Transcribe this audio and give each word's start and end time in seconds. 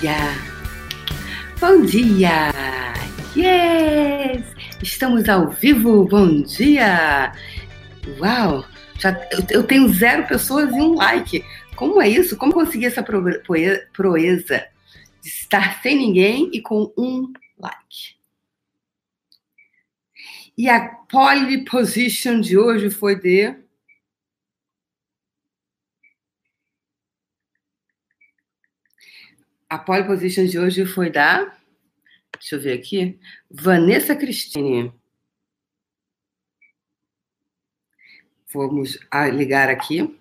dia! 0.00 0.16
Bom 1.60 1.82
dia! 1.82 2.50
Yes! 3.36 4.42
Estamos 4.82 5.28
ao 5.28 5.50
vivo, 5.50 6.06
bom 6.06 6.40
dia! 6.40 7.34
Uau! 8.18 8.64
Já, 8.98 9.10
eu, 9.30 9.44
eu 9.50 9.62
tenho 9.64 9.86
zero 9.88 10.26
pessoas 10.26 10.70
e 10.70 10.80
um 10.80 10.94
like. 10.94 11.44
Como 11.76 12.00
é 12.00 12.08
isso? 12.08 12.34
Como 12.38 12.54
conseguir 12.54 12.86
essa 12.86 13.02
proeza 13.02 14.66
de 15.22 15.28
estar 15.28 15.82
sem 15.82 15.98
ninguém 15.98 16.50
e 16.50 16.62
com 16.62 16.90
um 16.96 17.30
like? 17.58 18.16
E 20.56 20.66
a 20.66 20.88
pole 21.10 21.62
position 21.66 22.40
de 22.40 22.56
hoje 22.56 22.88
foi 22.88 23.16
de 23.16 23.54
A 29.70 29.78
pole 29.78 30.02
position 30.02 30.46
de 30.46 30.58
hoje 30.58 30.84
foi 30.84 31.10
da. 31.10 31.56
Deixa 32.32 32.56
eu 32.56 32.60
ver 32.60 32.72
aqui. 32.72 33.20
Vanessa 33.48 34.16
Cristine. 34.16 34.92
Vamos 38.52 38.98
ligar 39.32 39.68
aqui 39.68 40.18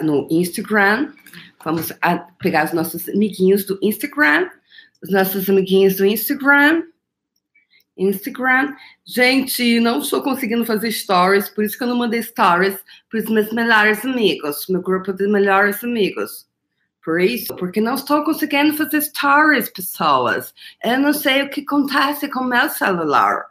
no 0.00 0.28
Instagram. 0.30 1.12
Vamos 1.64 1.92
pegar 2.38 2.66
os 2.66 2.72
nossos 2.72 3.08
amiguinhos 3.08 3.64
do 3.64 3.76
Instagram. 3.82 4.48
Os 5.02 5.10
nossos 5.10 5.50
amiguinhos 5.50 5.96
do 5.96 6.06
Instagram. 6.06 6.84
Instagram. 7.96 8.76
Gente, 9.04 9.80
não 9.80 9.98
estou 9.98 10.22
conseguindo 10.22 10.64
fazer 10.64 10.92
stories, 10.92 11.48
por 11.48 11.64
isso 11.64 11.76
que 11.76 11.82
eu 11.82 11.88
não 11.88 11.98
mandei 11.98 12.22
stories 12.22 12.78
para 13.10 13.18
os 13.18 13.28
meus 13.28 13.52
melhores 13.52 14.04
amigos, 14.04 14.66
meu 14.68 14.80
grupo 14.80 15.12
de 15.12 15.26
melhores 15.26 15.82
amigos. 15.82 16.51
Por 17.04 17.20
isso, 17.20 17.54
porque 17.56 17.80
não 17.80 17.94
estou 17.94 18.24
conseguindo 18.24 18.76
fazer 18.76 19.00
stories, 19.00 19.68
pessoas. 19.68 20.54
Eu 20.84 21.00
não 21.00 21.12
sei 21.12 21.42
o 21.42 21.50
que 21.50 21.62
acontece 21.62 22.28
com 22.28 22.44
meu 22.44 22.68
celular. 22.68 23.44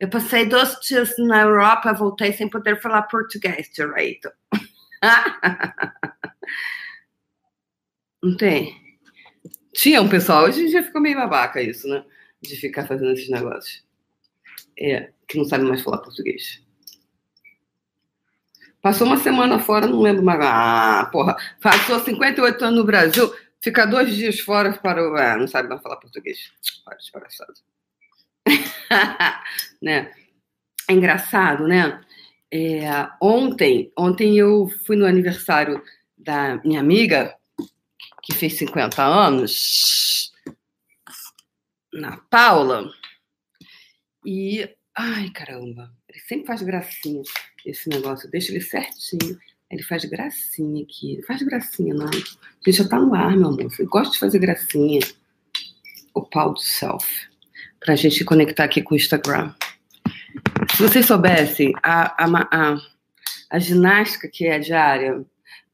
Eu 0.00 0.10
passei 0.10 0.46
dois 0.46 0.80
dias 0.80 1.14
na 1.16 1.42
Europa, 1.42 1.92
voltei 1.92 2.32
sem 2.32 2.48
poder 2.48 2.80
falar 2.80 3.02
português 3.02 3.70
direito. 3.72 4.28
não 8.20 8.36
tem? 8.36 8.82
Tinha 9.72 10.02
um 10.02 10.08
pessoal, 10.08 10.46
hoje 10.46 10.64
em 10.64 10.66
dia 10.66 10.82
ficou 10.82 11.00
meio 11.00 11.16
babaca 11.16 11.62
isso, 11.62 11.86
né? 11.86 12.04
De 12.40 12.56
ficar 12.56 12.88
fazendo 12.88 13.12
esses 13.12 13.30
negócios. 13.30 13.84
É, 14.76 15.12
que 15.28 15.38
não 15.38 15.44
sabe 15.44 15.62
mais 15.62 15.82
falar 15.82 15.98
português. 15.98 16.60
Passou 18.82 19.06
uma 19.06 19.16
semana 19.16 19.60
fora, 19.60 19.86
não 19.86 20.02
lembro 20.02 20.24
mais. 20.24 20.40
Ah, 20.42 21.08
porra. 21.12 21.36
Passou 21.60 22.00
58 22.00 22.64
anos 22.64 22.80
no 22.80 22.84
Brasil, 22.84 23.32
fica 23.60 23.86
dois 23.86 24.14
dias 24.14 24.40
fora 24.40 24.72
para 24.72 25.08
o. 25.08 25.14
Ah, 25.14 25.36
não 25.36 25.46
sabe 25.46 25.68
mais 25.68 25.80
falar 25.80 25.98
português. 25.98 26.50
Para 26.84 26.96
desgraçado. 26.96 27.54
né? 29.80 30.12
É 30.90 30.92
engraçado, 30.92 31.68
né? 31.68 32.04
É, 32.52 32.80
ontem, 33.20 33.92
ontem 33.96 34.36
eu 34.36 34.68
fui 34.84 34.96
no 34.96 35.06
aniversário 35.06 35.80
da 36.18 36.60
minha 36.64 36.80
amiga, 36.80 37.36
que 38.20 38.34
fez 38.34 38.58
50 38.58 39.00
anos, 39.00 40.32
na 41.92 42.16
Paula. 42.28 42.90
E. 44.26 44.68
Ai, 44.94 45.30
caramba, 45.30 45.90
ele 46.06 46.20
sempre 46.20 46.46
faz 46.46 46.60
gracinha 46.60 47.22
esse 47.64 47.88
negócio, 47.88 48.30
deixa 48.30 48.52
ele 48.52 48.60
certinho. 48.60 49.38
Ele 49.70 49.82
faz 49.82 50.04
gracinha 50.04 50.82
aqui. 50.82 51.22
Faz 51.26 51.42
gracinha, 51.42 51.94
não. 51.94 52.12
Gente, 52.12 52.72
já 52.72 52.86
tá 52.86 52.98
no 52.98 53.14
ar, 53.14 53.36
meu 53.36 53.48
amor. 53.48 53.72
Eu 53.78 53.86
gosto 53.86 54.12
de 54.12 54.18
fazer 54.18 54.38
gracinha. 54.38 55.00
O 56.14 56.22
pau 56.22 56.52
do 56.52 56.60
self. 56.60 57.06
Pra 57.80 57.96
gente 57.96 58.24
conectar 58.24 58.64
aqui 58.64 58.82
com 58.82 58.94
o 58.94 58.98
Instagram. 58.98 59.54
Se 60.76 60.82
vocês 60.82 61.06
soubessem 61.06 61.72
a, 61.82 62.24
a, 62.24 62.48
a, 62.50 62.76
a 63.50 63.58
ginástica 63.58 64.28
que 64.28 64.46
é 64.46 64.58
diária 64.58 65.24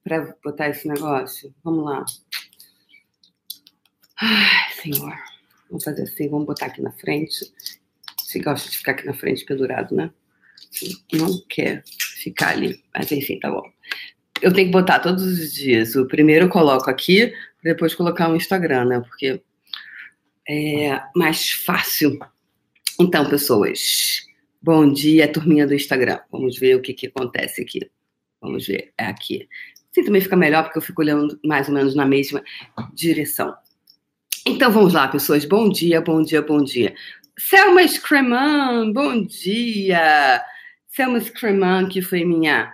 para 0.05 0.34
botar 0.44 0.69
esse 0.69 0.87
negócio, 0.87 1.53
vamos 1.62 1.84
lá. 1.84 2.05
Ai, 4.20 4.72
Senhor. 4.81 5.16
Vamos 5.69 5.84
fazer 5.84 6.03
assim, 6.03 6.28
vamos 6.28 6.47
botar 6.47 6.66
aqui 6.66 6.81
na 6.81 6.93
frente. 6.93 7.53
Você 8.16 8.38
gosta 8.41 8.70
de 8.70 8.78
ficar 8.78 8.93
aqui 8.93 9.05
na 9.05 9.15
frente 9.15 9.44
pendurado, 9.44 9.94
né? 9.94 10.10
Não 11.12 11.40
quer 11.48 11.82
ficar 12.22 12.50
ali. 12.50 12.82
Mas 12.94 13.10
enfim, 13.12 13.38
tá 13.38 13.50
bom. 13.50 13.62
Eu 14.40 14.52
tenho 14.52 14.68
que 14.68 14.72
botar 14.72 15.00
todos 15.00 15.22
os 15.22 15.52
dias. 15.52 15.96
O 15.96 16.06
primeiro 16.06 16.46
eu 16.46 16.48
coloco 16.48 16.88
aqui, 16.88 17.32
depois 17.62 17.94
colocar 17.94 18.28
no 18.28 18.36
Instagram, 18.36 18.84
né? 18.84 19.00
Porque 19.00 19.40
é 20.48 21.00
mais 21.14 21.50
fácil. 21.50 22.18
Então, 23.00 23.28
pessoas, 23.28 24.26
bom 24.62 24.90
dia, 24.90 25.30
turminha 25.30 25.66
do 25.66 25.74
Instagram. 25.74 26.20
Vamos 26.30 26.58
ver 26.58 26.76
o 26.76 26.82
que, 26.82 26.94
que 26.94 27.06
acontece 27.08 27.62
aqui. 27.62 27.90
Vamos 28.40 28.66
ver, 28.66 28.92
é 28.96 29.06
aqui. 29.06 29.48
Assim 29.90 30.04
também 30.04 30.20
fica 30.20 30.36
melhor, 30.36 30.64
porque 30.64 30.78
eu 30.78 30.82
fico 30.82 31.02
olhando 31.02 31.38
mais 31.44 31.68
ou 31.68 31.74
menos 31.74 31.94
na 31.94 32.06
mesma 32.06 32.42
direção. 32.94 33.54
Então 34.46 34.70
vamos 34.70 34.94
lá, 34.94 35.08
pessoas. 35.08 35.44
Bom 35.44 35.68
dia, 35.68 36.00
bom 36.00 36.22
dia, 36.22 36.40
bom 36.40 36.62
dia. 36.62 36.94
Selma 37.38 37.86
Screman, 37.86 38.92
bom 38.92 39.24
dia. 39.24 40.42
Selma 40.88 41.21
Screman, 41.21 41.88
que 41.88 42.03
foi 42.03 42.25
minha 42.25 42.72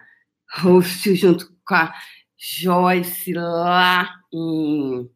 host 0.58 1.14
junto 1.14 1.52
com 1.64 1.74
a 1.74 1.92
Joyce 2.36 3.32
lá 3.32 4.08
em. 4.32 5.10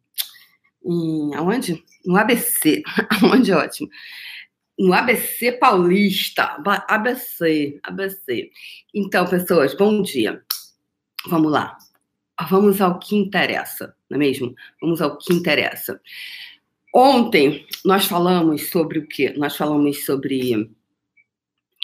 em 0.85 1.35
aonde? 1.35 1.83
No 2.05 2.17
ABC. 2.17 2.81
Aonde? 3.21 3.51
Ótimo. 3.51 3.89
No 4.77 4.93
ABC 4.93 5.51
Paulista. 5.53 6.57
ABC. 6.87 7.79
ABC. 7.83 8.49
Então, 8.93 9.27
pessoas, 9.27 9.73
bom 9.75 10.01
dia. 10.01 10.41
Vamos 11.27 11.51
lá. 11.51 11.77
Vamos 12.49 12.79
ao 12.79 12.97
que 12.97 13.17
interessa, 13.17 13.93
não 14.09 14.15
é 14.15 14.19
mesmo? 14.19 14.55
Vamos 14.81 15.01
ao 15.01 15.17
que 15.17 15.33
interessa. 15.33 15.99
Ontem 16.95 17.67
nós 17.83 18.05
falamos 18.05 18.69
sobre 18.69 18.99
o 18.99 19.07
quê? 19.07 19.33
Nós 19.37 19.57
falamos 19.57 20.05
sobre. 20.05 20.71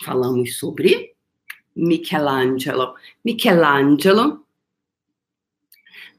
Falamos 0.04 0.58
sobre 0.58 1.16
Michelangelo. 1.76 2.96
Michelangelo. 3.24 4.46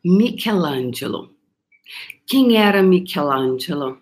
Michelangelo. 0.04 1.34
Quem 2.26 2.56
era 2.56 2.82
Michelangelo? 2.82 4.00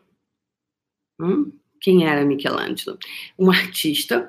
Hum? 1.20 1.52
Quem 1.80 2.06
era 2.06 2.24
Michelangelo? 2.24 2.98
Um 3.38 3.50
artista 3.50 4.28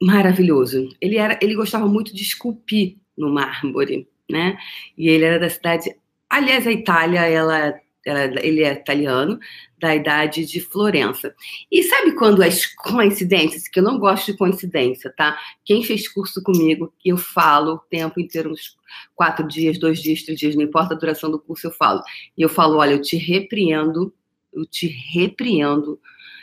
maravilhoso. 0.00 0.88
Ele 1.00 1.16
era, 1.16 1.38
ele 1.42 1.54
gostava 1.54 1.86
muito 1.86 2.14
de 2.14 2.22
esculpir 2.22 2.96
no 3.16 3.32
mármore, 3.32 4.08
né? 4.30 4.58
E 4.96 5.08
ele 5.08 5.24
era 5.24 5.38
da 5.38 5.48
cidade. 5.48 5.94
Aliás, 6.28 6.66
a 6.66 6.72
Itália, 6.72 7.20
ela 7.20 7.80
ele 8.06 8.62
é 8.62 8.72
italiano, 8.72 9.38
da 9.78 9.94
idade 9.94 10.46
de 10.46 10.60
Florença. 10.60 11.34
E 11.70 11.82
sabe 11.82 12.12
quando 12.12 12.42
as 12.42 12.64
coincidências, 12.66 13.68
que 13.68 13.78
eu 13.78 13.84
não 13.84 13.98
gosto 13.98 14.32
de 14.32 14.38
coincidência, 14.38 15.12
tá? 15.14 15.38
Quem 15.64 15.82
fez 15.82 16.08
curso 16.08 16.42
comigo, 16.42 16.92
eu 17.04 17.16
falo 17.16 17.74
o 17.74 17.78
tempo 17.78 18.18
inteiro, 18.18 18.50
uns 18.50 18.76
quatro 19.14 19.46
dias, 19.46 19.78
dois 19.78 20.00
dias, 20.00 20.22
três 20.22 20.38
dias, 20.38 20.56
não 20.56 20.62
importa 20.62 20.94
a 20.94 20.96
duração 20.96 21.30
do 21.30 21.38
curso, 21.38 21.66
eu 21.66 21.72
falo. 21.72 22.02
E 22.36 22.42
eu 22.42 22.48
falo, 22.48 22.78
olha, 22.78 22.92
eu 22.92 23.02
te 23.02 23.16
repreendo, 23.16 24.14
eu 24.52 24.64
te 24.64 24.86
repreendo. 24.86 26.00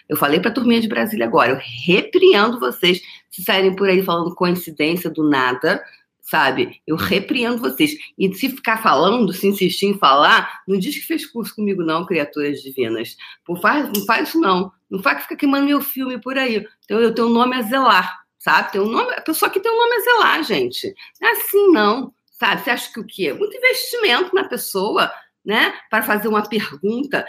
Eu 0.07 0.18
falei 0.18 0.39
para 0.39 0.51
a 0.51 0.54
turminha 0.54 0.81
de 0.81 0.88
Brasília 0.88 1.25
agora, 1.25 1.51
eu 1.51 1.59
repreendo 1.86 2.59
vocês 2.59 3.01
se 3.31 3.42
saírem 3.42 3.75
por 3.75 3.89
aí 3.89 4.04
falando 4.04 4.36
coincidência 4.36 5.09
do 5.09 5.27
nada, 5.27 5.81
sabe? 6.23 6.81
Eu 6.87 6.95
repreendo 6.95 7.57
vocês. 7.57 7.95
E 8.17 8.33
se 8.33 8.49
ficar 8.49 8.81
falando, 8.81 9.33
se 9.33 9.45
insistir 9.45 9.87
em 9.87 9.99
falar, 9.99 10.61
não 10.67 10.79
diz 10.79 10.95
que 10.95 11.05
fez 11.05 11.25
curso 11.25 11.53
comigo, 11.53 11.83
não, 11.83 12.05
criaturas 12.05 12.61
divinas. 12.61 13.17
Não 13.47 13.57
faz, 13.57 13.89
não 13.93 14.05
faz 14.05 14.29
isso, 14.29 14.39
não. 14.39 14.71
Não 14.89 15.03
faz 15.03 15.17
que 15.17 15.23
fica 15.23 15.35
queimando 15.35 15.65
meu 15.65 15.81
filme 15.81 16.19
por 16.19 16.37
aí. 16.37 16.65
Então, 16.85 16.99
eu 16.99 17.13
tenho 17.13 17.27
um 17.27 17.33
nome 17.33 17.57
a 17.57 17.61
zelar, 17.61 18.21
sabe? 18.39 18.71
Tem 18.71 18.81
um 18.81 18.89
nome, 18.89 19.13
a 19.13 19.21
pessoa 19.21 19.51
que 19.51 19.59
tem 19.59 19.71
um 19.71 19.77
nome 19.77 19.95
a 19.95 19.99
zelar, 19.99 20.43
gente. 20.43 20.95
Não 21.21 21.29
é 21.29 21.31
assim, 21.33 21.71
não. 21.71 22.13
Sabe? 22.31 22.63
Você 22.63 22.69
acha 22.71 22.93
que 22.93 22.99
o 22.99 23.05
quê? 23.05 23.33
Muito 23.33 23.55
investimento 23.55 24.33
na 24.33 24.45
pessoa, 24.45 25.11
né? 25.45 25.77
Para 25.89 26.03
fazer 26.03 26.29
uma 26.29 26.47
pergunta. 26.47 27.25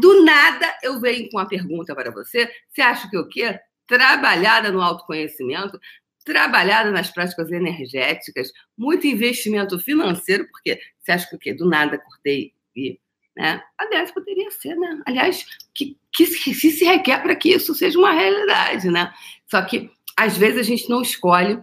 Do 0.00 0.24
nada 0.24 0.76
eu 0.82 1.00
venho 1.00 1.28
com 1.30 1.38
uma 1.38 1.48
pergunta 1.48 1.94
para 1.94 2.10
você. 2.10 2.50
Você 2.68 2.82
acha 2.82 3.08
que 3.08 3.16
o 3.16 3.28
quê? 3.28 3.58
Trabalhada 3.86 4.70
no 4.70 4.80
autoconhecimento, 4.80 5.78
trabalhada 6.24 6.90
nas 6.90 7.10
práticas 7.10 7.50
energéticas, 7.50 8.50
muito 8.76 9.06
investimento 9.06 9.78
financeiro, 9.78 10.46
porque 10.50 10.80
você 10.98 11.12
acha 11.12 11.28
que 11.28 11.36
o 11.36 11.38
quê? 11.38 11.54
Do 11.54 11.68
nada 11.68 11.98
cortei 11.98 12.52
e. 12.76 12.98
Né? 13.34 13.62
Aliás, 13.78 14.10
poderia 14.10 14.50
ser, 14.50 14.76
né? 14.76 15.02
Aliás, 15.06 15.46
que, 15.74 15.96
que, 16.12 16.26
que 16.26 16.54
se 16.54 16.84
requer 16.84 17.22
para 17.22 17.34
que 17.34 17.48
isso 17.48 17.74
seja 17.74 17.98
uma 17.98 18.12
realidade, 18.12 18.90
né? 18.90 19.10
Só 19.46 19.62
que 19.62 19.90
às 20.16 20.36
vezes 20.36 20.58
a 20.58 20.62
gente 20.62 20.88
não 20.90 21.00
escolhe, 21.00 21.58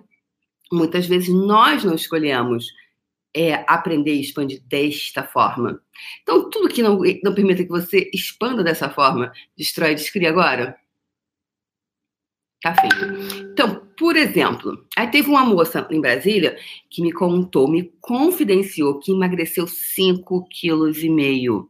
muitas 0.71 1.05
vezes 1.05 1.29
nós 1.29 1.83
não 1.83 1.93
escolhemos 1.93 2.65
é 3.33 3.63
aprender 3.67 4.15
e 4.15 4.21
expandir 4.21 4.61
desta 4.67 5.23
forma. 5.23 5.81
Então, 6.21 6.49
tudo 6.49 6.69
que 6.69 6.81
não, 6.81 6.99
não 7.23 7.33
permita 7.33 7.63
que 7.63 7.69
você 7.69 8.09
expanda 8.13 8.63
dessa 8.63 8.89
forma, 8.89 9.31
destrói 9.55 9.91
e 9.91 9.95
descria 9.95 10.29
agora. 10.29 10.75
Tá 12.61 12.75
feito. 12.75 13.05
Então, 13.51 13.87
por 13.99 14.15
exemplo, 14.15 14.87
aí 14.95 15.07
teve 15.11 15.29
uma 15.29 15.43
moça 15.43 15.85
em 15.91 15.99
Brasília 15.99 16.57
que 16.89 17.01
me 17.01 17.11
contou, 17.11 17.69
me 17.69 17.91
confidenciou 17.99 18.97
que 18.97 19.11
emagreceu 19.11 19.65
5,5 19.65 20.47
quilos 20.49 21.03
e 21.03 21.09
meio. 21.09 21.69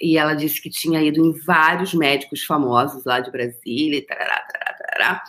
E 0.00 0.18
ela 0.18 0.34
disse 0.34 0.60
que 0.60 0.68
tinha 0.68 1.00
ido 1.00 1.24
em 1.24 1.32
vários 1.44 1.94
médicos 1.94 2.42
famosos 2.42 3.04
lá 3.04 3.20
de 3.20 3.30
Brasília 3.30 4.04
tarará, 4.04 4.40
tarará, 4.52 4.78
tarará. 4.78 5.22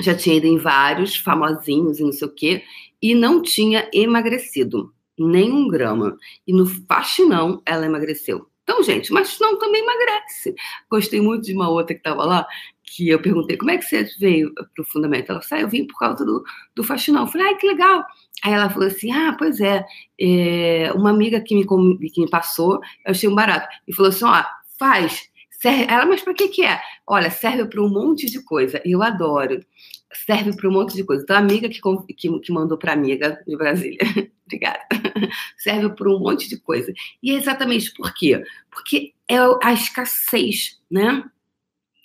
Já 0.00 0.14
tinha 0.14 0.36
ido 0.36 0.46
em 0.46 0.56
vários 0.56 1.16
famosinhos 1.16 2.00
e 2.00 2.04
não 2.04 2.12
sei 2.12 2.26
o 2.26 2.34
quê 2.34 2.62
e 3.02 3.14
não 3.14 3.42
tinha 3.42 3.86
emagrecido 3.92 4.94
nem 5.18 5.52
um 5.52 5.68
grama. 5.68 6.16
E 6.46 6.54
no 6.54 6.64
faxinão 6.64 7.60
ela 7.66 7.84
emagreceu. 7.84 8.48
Então, 8.62 8.82
gente, 8.82 9.12
mas 9.12 9.38
não 9.38 9.58
também 9.58 9.82
emagrece. 9.82 10.54
Gostei 10.90 11.20
muito 11.20 11.44
de 11.44 11.52
uma 11.52 11.68
outra 11.68 11.92
que 11.92 12.00
estava 12.00 12.24
lá, 12.24 12.46
que 12.90 13.08
eu 13.08 13.22
perguntei 13.22 13.56
como 13.56 13.70
é 13.70 13.78
que 13.78 13.84
você 13.84 14.04
veio 14.18 14.52
para 14.54 14.82
o 14.82 14.84
fundamento. 14.84 15.30
Ela 15.30 15.40
falou, 15.40 15.62
ah, 15.62 15.66
eu 15.66 15.68
vim 15.68 15.86
por 15.86 15.98
causa 15.98 16.24
do, 16.24 16.42
do 16.74 16.82
faxinão. 16.82 17.22
Eu 17.22 17.26
falei, 17.28 17.48
ai, 17.48 17.56
que 17.56 17.66
legal. 17.66 18.04
Aí 18.42 18.52
ela 18.52 18.68
falou 18.68 18.88
assim, 18.88 19.12
ah, 19.12 19.34
pois 19.38 19.60
é, 19.60 19.84
é 20.20 20.92
uma 20.94 21.10
amiga 21.10 21.40
que 21.40 21.54
me, 21.54 21.64
que 22.10 22.20
me 22.20 22.28
passou, 22.28 22.80
eu 23.04 23.12
achei 23.12 23.28
um 23.28 23.34
barato. 23.34 23.68
E 23.86 23.94
falou 23.94 24.10
assim, 24.10 24.24
ó, 24.24 24.44
faz, 24.78 25.28
serve. 25.50 25.86
Ela, 25.88 26.04
mas 26.04 26.22
para 26.22 26.34
que 26.34 26.48
que 26.48 26.64
é? 26.64 26.80
Olha, 27.06 27.30
serve 27.30 27.64
para 27.66 27.80
um 27.80 27.88
monte 27.88 28.26
de 28.26 28.42
coisa. 28.42 28.82
Eu 28.84 29.02
adoro 29.02 29.60
serve 30.12 30.54
para 30.56 30.68
um 30.68 30.72
monte 30.72 30.94
de 30.94 31.04
coisa. 31.04 31.22
Então, 31.22 31.36
a 31.36 31.38
amiga 31.38 31.68
que, 31.68 31.80
que, 32.16 32.40
que 32.40 32.52
mandou 32.52 32.76
para 32.76 32.92
amiga 32.92 33.40
de 33.46 33.56
Brasília, 33.56 33.98
obrigada, 34.46 34.80
serve 35.58 35.90
para 35.90 36.10
um 36.10 36.18
monte 36.18 36.48
de 36.48 36.58
coisa. 36.58 36.92
E 37.22 37.32
é 37.32 37.34
exatamente 37.34 37.92
por 37.94 38.12
quê? 38.14 38.42
Porque 38.70 39.12
é 39.28 39.36
a 39.62 39.72
escassez, 39.72 40.80
né? 40.90 41.24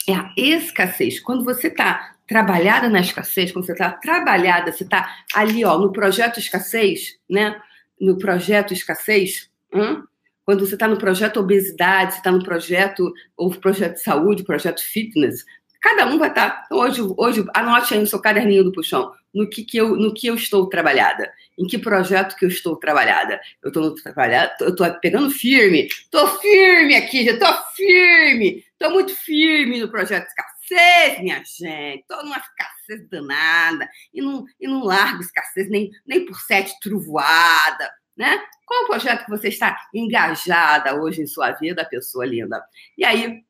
É 0.07 0.13
a 0.13 0.31
escassez. 0.38 1.19
Quando 1.19 1.44
você 1.44 1.68
está 1.68 2.16
trabalhada 2.28 2.90
na 2.90 3.00
escassez, 3.00 3.52
quando 3.52 3.66
você 3.66 3.74
está 3.74 3.92
trabalhada, 3.92 4.72
você 4.72 4.84
está 4.84 5.24
ali, 5.34 5.63
ó, 5.63 5.78
no 5.78 5.92
projeto 5.92 6.40
escassez, 6.40 7.18
né? 7.30 7.60
No 8.00 8.18
projeto 8.18 8.74
escassez, 8.74 9.50
hum? 9.74 10.04
quando 10.44 10.66
você 10.66 10.75
está 10.75 10.88
no 10.88 10.98
projeto 10.98 11.40
obesidade, 11.40 12.13
você 12.13 12.18
está 12.19 12.31
no 12.31 12.44
projeto, 12.44 13.12
ou 13.36 13.50
projeto 13.52 13.98
saúde, 13.98 14.44
projeto 14.44 14.81
fitness, 14.81 15.44
Cada 15.86 16.07
um 16.07 16.18
vai 16.18 16.30
estar. 16.30 16.50
Tá, 16.50 16.63
então, 16.66 16.80
hoje, 16.80 17.02
hoje, 17.16 17.46
anote 17.54 17.94
aí 17.94 18.00
no 18.00 18.07
seu 18.07 18.19
caderninho 18.19 18.63
do 18.63 18.72
puxão 18.72 19.12
no 19.31 19.48
que, 19.48 19.63
que 19.63 19.78
eu, 19.78 19.96
no 19.96 20.16
que 20.16 20.25
eu 20.25 20.34
estou 20.34 20.68
trabalhada, 20.68 21.31
em 21.60 21.68
que 21.68 21.78
projeto 21.78 22.36
que 22.36 22.44
eu 22.44 22.50
estou 22.50 22.75
trabalhada. 22.75 23.40
Eu 23.62 23.68
estou 23.68 23.94
trabalhada, 23.94 24.56
eu 24.62 24.69
estou 24.69 24.92
pegando 24.96 25.30
firme, 25.30 25.86
estou 25.86 26.28
firme 26.40 26.96
aqui, 26.96 27.24
já 27.25 27.34
estou 27.34 27.54
firme, 27.75 28.63
estou 28.85 28.91
muito 28.91 29.15
firme 29.15 29.79
no 29.79 29.89
projeto 29.89 30.27
escassez, 30.27 31.19
minha 31.19 31.37
gente. 31.43 32.01
Estou 32.01 32.23
numa 32.23 32.37
escassez 32.37 33.09
danada 33.09 33.89
e 34.13 34.21
não, 34.21 34.45
e 34.59 34.67
não 34.67 34.83
largo 34.83 35.21
escassez 35.21 35.69
nem, 35.69 35.89
nem 36.05 36.25
por 36.25 36.39
sete 36.41 36.77
truvoada. 36.79 37.91
Né? 38.15 38.39
Qual 38.65 38.83
o 38.83 38.87
projeto 38.87 39.25
que 39.25 39.31
você 39.31 39.49
está 39.49 39.77
engajada 39.93 40.95
hoje 40.95 41.21
em 41.21 41.27
sua 41.27 41.51
vida, 41.51 41.83
pessoa 41.83 42.25
linda? 42.25 42.63
E 42.97 43.03
aí, 43.03 43.43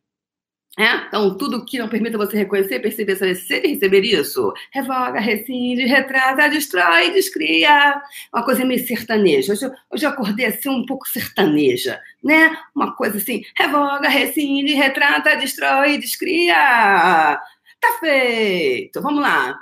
é? 0.78 1.08
Então, 1.08 1.38
tudo 1.38 1.64
que 1.64 1.80
não 1.80 1.88
permita 1.88 2.18
você 2.18 2.38
reconhecer, 2.38 2.82
perceber, 2.82 3.16
saber 3.16 3.36
ser 3.36 3.64
e 3.64 3.70
receber 3.70 4.02
isso. 4.02 4.54
Revoga, 4.72 5.22
rescinde, 5.22 5.86
retrata, 5.86 6.50
destrói, 6.50 7.12
descria. 7.12 8.02
Uma 8.34 8.44
coisa 8.44 8.66
meio 8.66 8.86
sertaneja. 8.86 9.54
Hoje, 9.54 9.72
hoje 9.90 10.06
eu 10.06 10.10
acordei 10.10 10.48
assim 10.48 10.70
um 10.70 10.86
pouco 10.86 11.08
sertaneja, 11.08 12.02
né? 12.22 12.58
Uma 12.76 12.94
coisa 12.94 13.18
assim, 13.18 13.42
revoga, 13.58 14.10
rescinde, 14.10 14.74
retrata, 14.74 15.38
destrói, 15.38 15.98
descria. 15.98 17.40
Tá 17.80 17.98
feito. 18.02 19.02
Vamos 19.02 19.22
lá. 19.22 19.58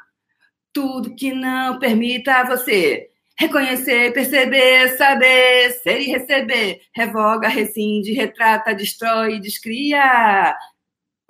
Tudo 0.74 1.16
que 1.16 1.32
não 1.32 1.78
permita 1.78 2.44
você 2.46 3.10
reconhecer, 3.38 4.14
perceber, 4.14 4.98
saber, 4.98 5.72
ser 5.84 6.02
e 6.02 6.06
receber. 6.06 6.82
Revoga, 6.92 7.48
rescinde, 7.48 8.14
retrata, 8.14 8.74
destrói, 8.74 9.40
descria 9.40 10.56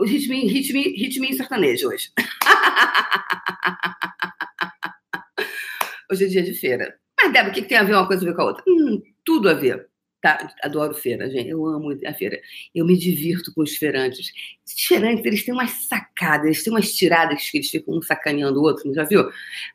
o 0.03 0.05
ritminho, 0.05 0.49
ritminho, 0.49 0.93
ritminho 0.95 1.35
sertanejo 1.35 1.87
hoje. 1.87 2.11
hoje 6.11 6.25
é 6.25 6.27
dia 6.27 6.43
de 6.43 6.53
feira. 6.53 6.93
Mas, 7.17 7.31
Débora, 7.31 7.51
o 7.51 7.53
que, 7.53 7.61
tem 7.61 7.77
a 7.77 7.83
ver 7.83 7.93
uma 7.93 8.05
coisa 8.05 8.21
a 8.21 8.25
ver 8.25 8.35
com 8.35 8.41
a 8.41 8.45
outra? 8.45 8.61
Hum, 8.67 9.01
tudo 9.23 9.47
a 9.49 9.53
ver. 9.53 9.87
Tá? 10.21 10.53
Adoro 10.61 10.93
feira, 10.93 11.29
gente. 11.29 11.47
Eu 11.49 11.65
amo 11.65 11.97
a 12.05 12.13
feira. 12.13 12.37
Eu 12.75 12.85
me 12.85 12.97
divirto 12.97 13.53
com 13.53 13.61
os 13.61 13.77
feirantes. 13.77 14.33
Os 14.65 14.73
feirantes, 14.85 15.25
eles 15.25 15.45
têm 15.45 15.53
umas 15.53 15.71
sacadas, 15.87 16.47
eles 16.47 16.61
têm 16.63 16.73
umas 16.73 16.93
tiradas 16.93 17.49
que 17.49 17.57
eles 17.57 17.69
ficam 17.69 17.97
um 17.97 18.01
sacaneando 18.01 18.59
o 18.59 18.63
outro, 18.63 18.93
já 18.93 19.05
viu? 19.05 19.29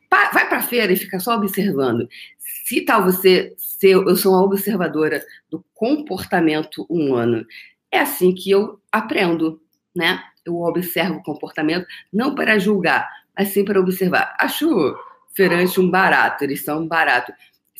Vai 0.09 0.47
pra 0.47 0.61
feira 0.61 0.93
e 0.93 0.95
fica 0.95 1.19
só 1.19 1.35
observando. 1.35 2.07
Se 2.37 2.81
tal 2.81 3.03
você 3.03 3.55
ser, 3.57 3.95
eu 3.95 4.15
sou 4.15 4.33
uma 4.33 4.43
observadora 4.43 5.25
do 5.49 5.65
comportamento 5.73 6.85
humano. 6.87 7.43
É 7.91 7.99
assim 7.99 8.33
que 8.33 8.51
eu 8.51 8.79
aprendo 8.91 9.59
né? 9.95 10.21
Eu 10.45 10.55
observo 10.61 11.15
o 11.15 11.23
comportamento 11.23 11.85
não 12.11 12.35
para 12.35 12.59
julgar, 12.59 13.09
mas 13.37 13.49
sim 13.49 13.63
para 13.63 13.79
observar. 13.79 14.35
Acho 14.39 14.95
feirante 15.35 15.79
um 15.79 15.89
barato, 15.89 16.43
eles 16.43 16.63
são 16.63 16.83
um 16.83 16.87
barato. 16.87 17.31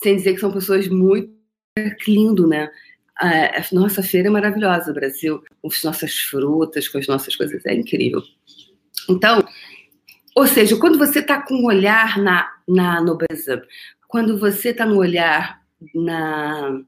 Sem 0.02 0.16
dizer 0.16 0.34
que 0.34 0.40
são 0.40 0.52
pessoas 0.52 0.88
muito 0.88 1.34
lindo, 2.08 2.48
né? 2.48 2.70
A 3.18 3.66
nossa 3.74 4.02
feira 4.02 4.30
é 4.30 4.32
maravilhosa, 4.32 4.94
Brasil, 4.94 5.44
com 5.62 5.68
as 5.68 5.84
nossas 5.84 6.16
frutas, 6.16 6.88
com 6.88 6.98
as 6.98 7.08
nossas 7.08 7.36
coisas, 7.36 7.66
é 7.66 7.74
incrível. 7.74 8.22
Então, 9.10 9.46
ou 10.36 10.48
seja, 10.48 10.78
quando 10.78 10.98
você 10.98 11.20
está 11.20 11.42
com 11.42 11.56
um 11.56 11.66
olhar 11.66 12.18
na, 12.18 12.50
na 12.66 13.02
nobreza, 13.02 13.62
quando 14.08 14.40
você 14.40 14.70
está 14.70 14.86
no 14.86 14.98
olhar 14.98 15.62
na, 15.94 16.80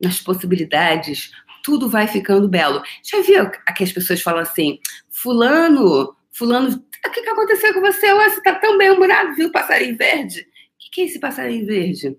nas 0.00 0.20
possibilidades, 0.20 1.32
tudo 1.62 1.88
vai 1.88 2.06
ficando 2.06 2.48
belo. 2.48 2.82
Já 3.02 3.20
viu 3.22 3.50
que 3.50 3.84
as 3.84 3.92
pessoas 3.92 4.20
falam 4.20 4.40
assim, 4.40 4.78
fulano, 5.10 6.14
fulano, 6.32 6.84
o 7.06 7.10
que, 7.10 7.22
que 7.22 7.28
aconteceu 7.28 7.72
com 7.72 7.80
você? 7.80 8.12
Você 8.12 8.42
tá 8.42 8.54
tão 8.54 8.76
bem 8.76 8.90
humorado, 8.90 9.34
viu 9.34 9.50
passarinho 9.50 9.96
verde? 9.96 10.40
O 10.40 10.44
que, 10.78 10.90
que 10.90 11.00
é 11.02 11.04
esse 11.04 11.18
passarinho 11.18 11.66
verde? 11.66 12.08
O 12.08 12.16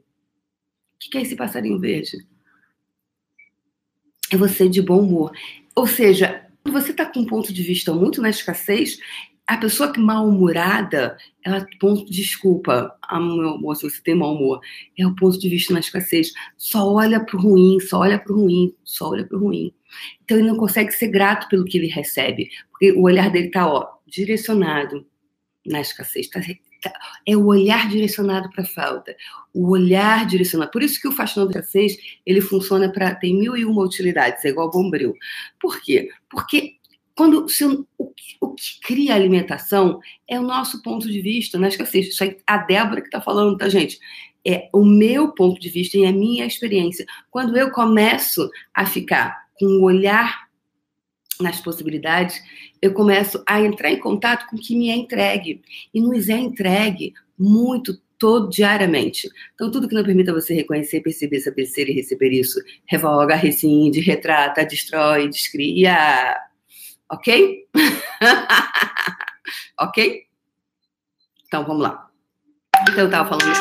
que, 0.99 1.09
que 1.09 1.17
é 1.17 1.21
esse 1.21 1.35
passarinho 1.35 1.79
verde? 1.79 2.25
É 4.31 4.37
você 4.37 4.67
de 4.67 4.81
bom 4.81 5.01
humor. 5.01 5.31
Ou 5.75 5.87
seja, 5.87 6.47
você 6.65 6.91
está 6.91 7.05
com 7.05 7.19
um 7.19 7.25
ponto 7.25 7.51
de 7.53 7.61
vista 7.61 7.93
muito 7.93 8.21
na 8.21 8.29
escassez, 8.29 8.97
a 9.45 9.57
pessoa 9.57 9.91
que 9.91 9.99
mal-humorada, 9.99 11.17
ela 11.43 11.65
ponto 11.79 12.05
desculpa, 12.09 12.95
meu 13.11 13.49
amor, 13.55 13.75
se 13.75 13.89
você 13.89 14.01
tem 14.01 14.15
mau 14.15 14.33
humor, 14.33 14.61
é 14.97 15.05
o 15.05 15.15
ponto 15.15 15.37
de 15.37 15.49
vista 15.49 15.73
na 15.73 15.81
escassez. 15.81 16.31
Só 16.57 16.89
olha 16.93 17.23
pro 17.23 17.39
ruim, 17.39 17.79
só 17.81 17.99
olha 17.99 18.17
pro 18.17 18.35
ruim, 18.35 18.73
só 18.83 19.09
olha 19.09 19.25
pro 19.25 19.39
ruim. 19.39 19.73
Então 20.23 20.37
ele 20.37 20.47
não 20.47 20.57
consegue 20.57 20.91
ser 20.91 21.09
grato 21.09 21.47
pelo 21.49 21.65
que 21.65 21.77
ele 21.77 21.87
recebe, 21.87 22.49
porque 22.71 22.93
o 22.93 23.01
olhar 23.03 23.29
dele 23.29 23.51
tá, 23.51 23.67
ó, 23.67 23.87
direcionado 24.07 25.05
na 25.65 25.81
escassez, 25.81 26.29
tá, 26.29 26.41
tá 26.81 26.93
é 27.25 27.35
o 27.35 27.45
olhar 27.45 27.89
direcionado 27.89 28.49
para 28.49 28.65
falta, 28.65 29.15
o 29.53 29.71
olhar 29.71 30.25
direcionado. 30.25 30.71
Por 30.71 30.81
isso 30.83 31.01
que 31.01 31.07
o 31.07 31.11
faxinão 31.11 31.47
da 31.47 31.59
escassez, 31.59 31.97
ele 32.25 32.41
funciona 32.41 32.91
para 32.91 33.13
tem 33.15 33.37
mil 33.37 33.57
e 33.57 33.65
uma 33.65 33.83
utilidades, 33.83 34.43
é 34.45 34.49
igual 34.49 34.71
bombril. 34.71 35.13
Por 35.59 35.81
quê? 35.81 36.09
Porque 36.29 36.77
quando 37.15 37.47
se, 37.47 37.63
o, 37.65 37.85
o, 38.41 38.49
que 38.49 38.79
cria 38.81 39.13
alimentação 39.13 39.99
é 40.27 40.39
o 40.39 40.43
nosso 40.43 40.81
ponto 40.81 41.09
de 41.09 41.21
vista, 41.21 41.57
não 41.57 41.65
é 41.65 41.69
esquecer, 41.69 41.99
isso 41.99 42.23
é 42.23 42.37
a 42.45 42.57
Débora 42.57 43.01
que 43.01 43.07
está 43.07 43.21
falando, 43.21 43.57
tá, 43.57 43.69
gente? 43.69 43.99
É 44.45 44.69
o 44.73 44.83
meu 44.83 45.31
ponto 45.31 45.59
de 45.59 45.69
vista 45.69 45.97
e 45.97 46.05
a 46.05 46.11
minha 46.11 46.45
experiência. 46.45 47.05
Quando 47.29 47.57
eu 47.57 47.71
começo 47.71 48.49
a 48.73 48.85
ficar 48.85 49.43
com 49.59 49.65
o 49.65 49.79
um 49.79 49.83
olhar 49.83 50.47
nas 51.39 51.61
possibilidades, 51.61 52.41
eu 52.81 52.93
começo 52.93 53.41
a 53.47 53.61
entrar 53.61 53.91
em 53.91 53.99
contato 53.99 54.47
com 54.47 54.55
o 54.55 54.59
que 54.59 54.75
me 54.75 54.89
é 54.89 54.95
entregue. 54.95 55.61
E 55.93 56.01
nos 56.01 56.29
é 56.29 56.37
entregue 56.37 57.13
muito 57.37 57.97
todo 58.17 58.49
diariamente. 58.49 59.29
Então, 59.53 59.69
tudo 59.69 59.87
que 59.87 59.95
não 59.95 60.03
permita 60.03 60.33
você 60.33 60.53
reconhecer, 60.53 61.01
perceber, 61.01 61.39
saber 61.39 61.65
ser 61.65 61.89
e 61.89 61.93
receber 61.93 62.31
isso, 62.31 62.59
revoga, 62.85 63.35
rescinde, 63.35 63.99
retrata, 63.99 64.65
destrói, 64.65 65.29
descria 65.29 66.37
Ok? 67.13 67.67
ok? 69.79 70.25
Então 71.45 71.63
vamos 71.63 71.83
lá. 71.83 72.09
Então 72.89 73.03
eu 73.03 73.11
tava 73.11 73.29
falando. 73.29 73.55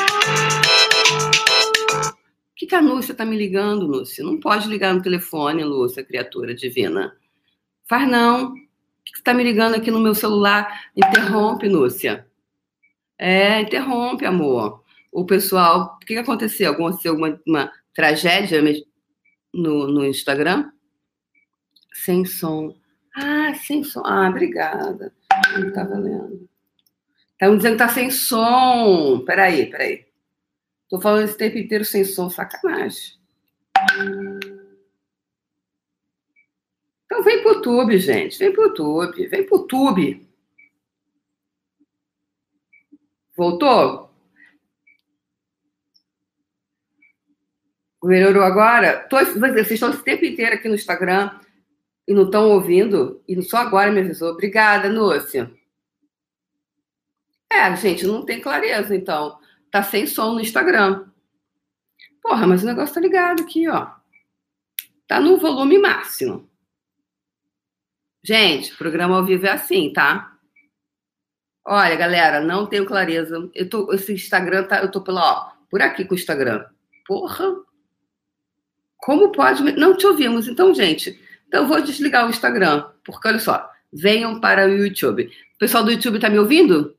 O 2.15 2.55
que, 2.55 2.65
que 2.65 2.73
a 2.73 2.81
Lúcia 2.81 3.13
tá 3.13 3.23
me 3.23 3.37
ligando, 3.37 3.85
Lúcia? 3.85 4.23
Não 4.23 4.39
pode 4.39 4.67
ligar 4.67 4.91
no 4.91 5.03
telefone, 5.03 5.63
Lúcia, 5.63 6.03
criatura 6.03 6.55
divina. 6.55 7.15
Faz 7.83 8.09
não. 8.09 8.53
O 8.53 8.55
que, 9.05 9.13
que 9.13 9.23
tá 9.23 9.35
me 9.35 9.43
ligando 9.43 9.75
aqui 9.75 9.91
no 9.91 9.99
meu 9.99 10.15
celular? 10.15 10.89
Interrompe, 10.95 11.69
Lúcia. 11.69 12.27
É, 13.19 13.61
interrompe, 13.61 14.25
amor. 14.25 14.83
o 15.11 15.25
pessoal. 15.25 15.95
O 15.95 15.99
que, 15.99 16.15
que 16.15 16.19
aconteceu? 16.19 16.71
Aconteceu 16.71 17.13
uma, 17.13 17.39
uma 17.45 17.71
tragédia 17.93 18.63
no, 19.53 19.87
no 19.87 20.03
Instagram? 20.03 20.71
Sem 21.93 22.25
som. 22.25 22.73
Ah, 23.15 23.53
sem 23.55 23.83
som. 23.83 24.01
Ah, 24.05 24.29
obrigada. 24.29 25.13
Não 25.53 25.67
estava 25.67 25.95
lendo. 25.95 26.49
Estão 27.33 27.57
dizendo 27.57 27.73
que 27.73 27.77
tá 27.77 27.89
sem 27.89 28.09
som. 28.09 29.23
Peraí, 29.25 29.69
peraí. 29.69 30.05
Tô 30.89 30.99
falando 30.99 31.25
esse 31.25 31.37
tempo 31.37 31.57
inteiro 31.57 31.85
sem 31.85 32.03
som, 32.03 32.29
sacanagem. 32.29 33.19
Então 37.05 37.23
vem 37.23 37.41
pro 37.41 37.53
YouTube, 37.53 37.97
gente. 37.99 38.39
Vem 38.39 38.51
pro 38.51 38.63
YouTube. 38.63 39.27
Vem 39.27 39.45
pro 39.45 39.57
YouTube. 39.57 40.27
Voltou? 43.35 44.11
Melhorou 48.03 48.43
agora? 48.43 48.99
Tô, 49.07 49.17
vocês 49.17 49.71
estão 49.71 49.89
esse 49.89 50.03
tempo 50.03 50.25
inteiro 50.25 50.55
aqui 50.55 50.67
no 50.67 50.75
Instagram 50.75 51.39
e 52.07 52.13
não 52.13 52.23
estão 52.23 52.49
ouvindo, 52.49 53.23
e 53.27 53.41
só 53.41 53.57
agora 53.57 53.91
me 53.91 54.01
avisou. 54.01 54.31
Obrigada, 54.31 54.89
Núcia. 54.89 55.51
É, 57.51 57.75
gente, 57.75 58.05
não 58.05 58.25
tem 58.25 58.41
clareza, 58.41 58.95
então. 58.95 59.39
Tá 59.69 59.83
sem 59.83 60.05
som 60.05 60.33
no 60.33 60.41
Instagram. 60.41 61.07
Porra, 62.21 62.47
mas 62.47 62.63
o 62.63 62.65
negócio 62.65 62.95
tá 62.95 63.01
ligado 63.01 63.43
aqui, 63.43 63.67
ó. 63.67 63.91
Tá 65.07 65.19
no 65.19 65.37
volume 65.37 65.77
máximo. 65.77 66.49
Gente, 68.23 68.75
programa 68.75 69.17
ao 69.17 69.25
vivo 69.25 69.45
é 69.45 69.51
assim, 69.51 69.91
tá? 69.91 70.33
Olha, 71.65 71.95
galera, 71.95 72.41
não 72.41 72.65
tenho 72.65 72.85
clareza. 72.85 73.49
Eu 73.53 73.69
tô, 73.69 73.93
esse 73.93 74.13
Instagram 74.13 74.65
tá, 74.65 74.81
eu 74.81 74.91
tô 74.91 75.01
pela, 75.01 75.21
ó, 75.21 75.51
por 75.69 75.81
aqui 75.81 76.05
com 76.05 76.13
o 76.13 76.17
Instagram. 76.17 76.65
Porra. 77.05 77.45
Como 78.97 79.31
pode? 79.31 79.61
Não 79.73 79.95
te 79.95 80.07
ouvimos. 80.07 80.47
Então, 80.47 80.73
gente, 80.73 81.19
então 81.53 81.61
eu 81.61 81.67
vou 81.67 81.79
desligar 81.83 82.25
o 82.25 82.31
Instagram, 82.31 82.89
porque 83.05 83.27
olha 83.27 83.37
só, 83.37 83.71
venham 83.93 84.41
para 84.41 84.67
o 84.67 84.75
YouTube. 84.75 85.31
O 85.53 85.57
pessoal 85.59 85.83
do 85.83 85.91
YouTube 85.91 86.19
tá 86.19 86.27
me 86.27 86.39
ouvindo? 86.39 86.97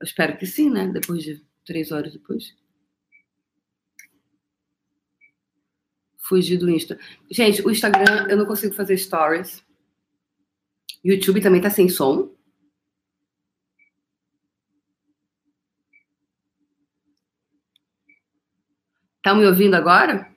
Eu 0.00 0.04
espero 0.04 0.38
que 0.38 0.46
sim, 0.46 0.70
né? 0.70 0.88
Depois 0.88 1.22
de 1.22 1.44
três 1.62 1.92
horas 1.92 2.10
depois. 2.10 2.56
Fugir 6.16 6.56
do 6.56 6.70
Insta. 6.70 6.98
Gente, 7.30 7.60
o 7.60 7.70
Instagram 7.70 8.26
eu 8.30 8.38
não 8.38 8.46
consigo 8.46 8.72
fazer 8.72 8.96
stories. 8.96 9.62
YouTube 11.04 11.42
também 11.42 11.60
tá 11.60 11.68
sem 11.68 11.86
som. 11.86 12.34
Estão 19.18 19.36
me 19.36 19.44
ouvindo 19.44 19.74
agora? 19.74 20.34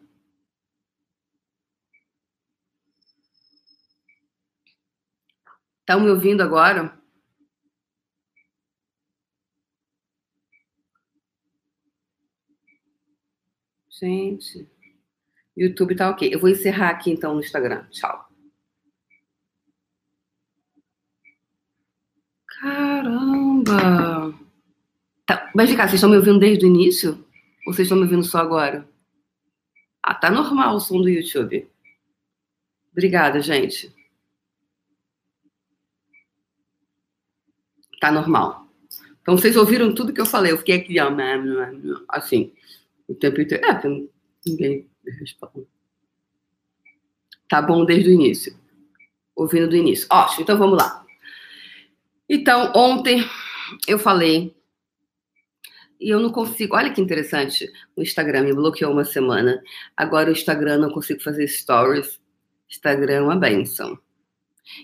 Estão 5.83 5.99
me 5.99 6.09
ouvindo 6.09 6.41
agora? 6.41 6.97
Gente, 13.89 14.65
YouTube 15.55 15.95
tá 15.95 16.09
ok. 16.09 16.33
Eu 16.33 16.39
vou 16.39 16.49
encerrar 16.49 16.89
aqui 16.89 17.11
então 17.11 17.33
no 17.35 17.41
Instagram. 17.41 17.85
Tchau. 17.89 18.29
Caramba! 22.47 24.33
Tá, 25.25 25.51
mas 25.53 25.69
de 25.69 25.75
cá, 25.75 25.83
vocês 25.83 25.95
estão 25.95 26.09
me 26.09 26.15
ouvindo 26.15 26.39
desde 26.39 26.65
o 26.65 26.69
início? 26.69 27.25
Ou 27.67 27.73
vocês 27.73 27.85
estão 27.87 27.97
me 27.97 28.03
ouvindo 28.03 28.23
só 28.23 28.37
agora? 28.37 28.87
Ah, 30.01 30.15
tá 30.15 30.31
normal 30.31 30.75
o 30.75 30.79
som 30.79 31.01
do 31.01 31.09
YouTube. 31.09 31.69
Obrigada, 32.93 33.41
gente. 33.41 33.93
Tá 38.03 38.11
normal. 38.11 38.67
Então, 39.21 39.37
vocês 39.37 39.55
ouviram 39.55 39.95
tudo 39.95 40.11
que 40.11 40.19
eu 40.19 40.25
falei. 40.25 40.51
Eu 40.51 40.57
fiquei 40.57 40.75
aqui, 40.75 40.99
ó, 40.99 41.09
assim, 42.09 42.51
o 43.07 43.15
tempo 43.15 43.39
inteiro. 43.39 43.65
É, 43.65 43.81
ninguém 44.45 44.89
responde. 45.21 45.65
Tá 47.47 47.61
bom 47.61 47.85
desde 47.85 48.09
o 48.09 48.11
início. 48.11 48.59
Ouvindo 49.33 49.69
do 49.69 49.77
início. 49.77 50.05
Ótimo, 50.11 50.41
então 50.41 50.57
vamos 50.57 50.77
lá. 50.77 51.05
Então, 52.27 52.73
ontem 52.75 53.23
eu 53.87 53.97
falei 53.97 54.53
e 55.97 56.09
eu 56.09 56.19
não 56.19 56.29
consigo. 56.29 56.75
Olha 56.75 56.91
que 56.91 56.99
interessante. 56.99 57.71
O 57.95 58.01
Instagram 58.01 58.43
me 58.43 58.53
bloqueou 58.53 58.91
uma 58.91 59.05
semana. 59.05 59.63
Agora 59.95 60.27
o 60.27 60.33
Instagram 60.33 60.77
não 60.77 60.91
consigo 60.91 61.23
fazer 61.23 61.47
stories. 61.47 62.19
Instagram 62.69 63.13
é 63.13 63.21
uma 63.21 63.37
benção. 63.37 63.97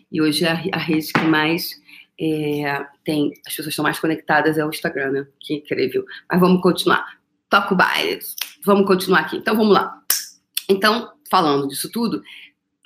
E 0.09 0.21
hoje 0.21 0.45
a, 0.45 0.53
a 0.53 0.77
rede 0.77 1.11
que 1.11 1.19
mais 1.19 1.81
é, 2.19 2.85
tem, 3.03 3.31
as 3.45 3.53
pessoas 3.55 3.69
estão 3.69 3.83
mais 3.83 3.99
conectadas 3.99 4.57
é 4.57 4.65
o 4.65 4.69
Instagram, 4.69 5.11
né? 5.11 5.27
Que 5.39 5.55
incrível. 5.55 6.05
Mas 6.29 6.39
vamos 6.39 6.61
continuar. 6.61 7.19
Toco 7.49 7.75
baile. 7.75 8.19
Vamos 8.65 8.85
continuar 8.85 9.21
aqui. 9.21 9.37
Então 9.37 9.55
vamos 9.55 9.73
lá. 9.73 10.01
Então, 10.67 11.11
falando 11.29 11.67
disso 11.67 11.89
tudo, 11.91 12.21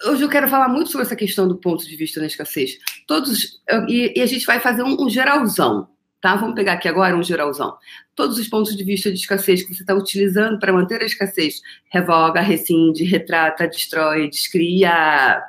hoje 0.05 0.23
eu 0.23 0.29
quero 0.29 0.47
falar 0.47 0.69
muito 0.69 0.91
sobre 0.91 1.05
essa 1.05 1.15
questão 1.15 1.47
do 1.47 1.57
ponto 1.57 1.85
de 1.85 1.95
vista 1.95 2.19
da 2.19 2.27
escassez. 2.27 2.77
Todos, 3.07 3.59
e, 3.87 4.13
e 4.15 4.21
a 4.21 4.25
gente 4.25 4.45
vai 4.45 4.59
fazer 4.59 4.83
um, 4.83 4.95
um 5.01 5.09
geralzão 5.09 5.89
tá? 6.23 6.37
Vamos 6.37 6.55
pegar 6.55 6.73
aqui 6.73 6.87
agora 6.87 7.17
um 7.17 7.21
geralzão. 7.21 7.77
Todos 8.15 8.39
os 8.39 8.47
pontos 8.47 8.77
de 8.77 8.83
vista 8.85 9.11
de 9.11 9.19
escassez 9.19 9.61
que 9.61 9.75
você 9.75 9.83
está 9.83 9.93
utilizando 9.93 10.57
para 10.57 10.71
manter 10.71 11.01
a 11.01 11.05
escassez. 11.05 11.61
Revoga, 11.91 12.39
rescinde, 12.39 13.03
retrata, 13.03 13.67
destrói, 13.67 14.29
descria. 14.29 15.43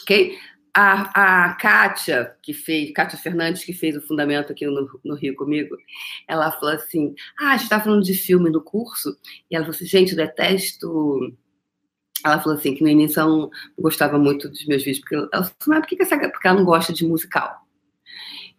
Ok? 0.00 0.38
A, 0.76 1.44
a 1.46 1.54
Kátia, 1.54 2.34
que 2.42 2.52
fez, 2.52 2.92
Kátia 2.92 3.16
Fernandes, 3.18 3.64
que 3.64 3.72
fez 3.72 3.96
o 3.96 4.00
fundamento 4.00 4.50
aqui 4.50 4.66
no, 4.66 5.00
no 5.04 5.14
Rio 5.14 5.36
comigo, 5.36 5.76
ela 6.26 6.50
falou 6.50 6.74
assim: 6.74 7.14
Ah, 7.38 7.50
a 7.50 7.52
gente 7.52 7.64
está 7.64 7.80
falando 7.80 8.02
de 8.02 8.14
filme 8.14 8.50
no 8.50 8.60
curso, 8.60 9.16
e 9.50 9.54
ela 9.54 9.64
falou 9.64 9.76
assim: 9.76 9.86
gente, 9.86 10.10
eu 10.10 10.16
detesto. 10.16 11.32
Ela 12.24 12.40
falou 12.40 12.58
assim: 12.58 12.74
que 12.74 12.82
no 12.82 12.88
início 12.88 13.20
ela 13.20 13.30
não 13.30 13.50
gostava 13.78 14.18
muito 14.18 14.48
dos 14.48 14.66
meus 14.66 14.82
vídeos, 14.82 15.00
porque 15.00 15.14
ela 15.14 15.28
falou 15.30 15.42
assim, 15.44 15.70
mas 15.70 15.80
por 15.80 15.86
que, 15.86 15.96
que 15.96 16.02
essa. 16.02 16.18
Porque 16.18 16.48
ela 16.48 16.58
não 16.58 16.64
gosta 16.64 16.92
de 16.92 17.06
musical. 17.06 17.64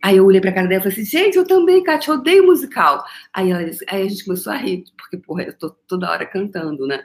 Aí 0.01 0.17
eu 0.17 0.25
olhei 0.25 0.39
pra 0.39 0.53
cara 0.53 0.67
dela 0.67 0.81
e 0.81 0.83
falei 0.83 1.01
assim, 1.01 1.17
gente, 1.17 1.37
eu 1.37 1.47
também, 1.47 1.83
Kátia, 1.83 2.13
odeio 2.13 2.45
musical. 2.45 3.03
Aí, 3.33 3.49
ela 3.49 3.61
aí 3.61 4.03
a 4.03 4.07
gente 4.07 4.23
começou 4.23 4.53
a 4.53 4.57
rir, 4.57 4.83
porque, 4.95 5.17
porra, 5.17 5.43
eu 5.43 5.57
tô 5.57 5.71
toda 5.87 6.11
hora 6.11 6.25
cantando, 6.25 6.85
né? 6.85 7.03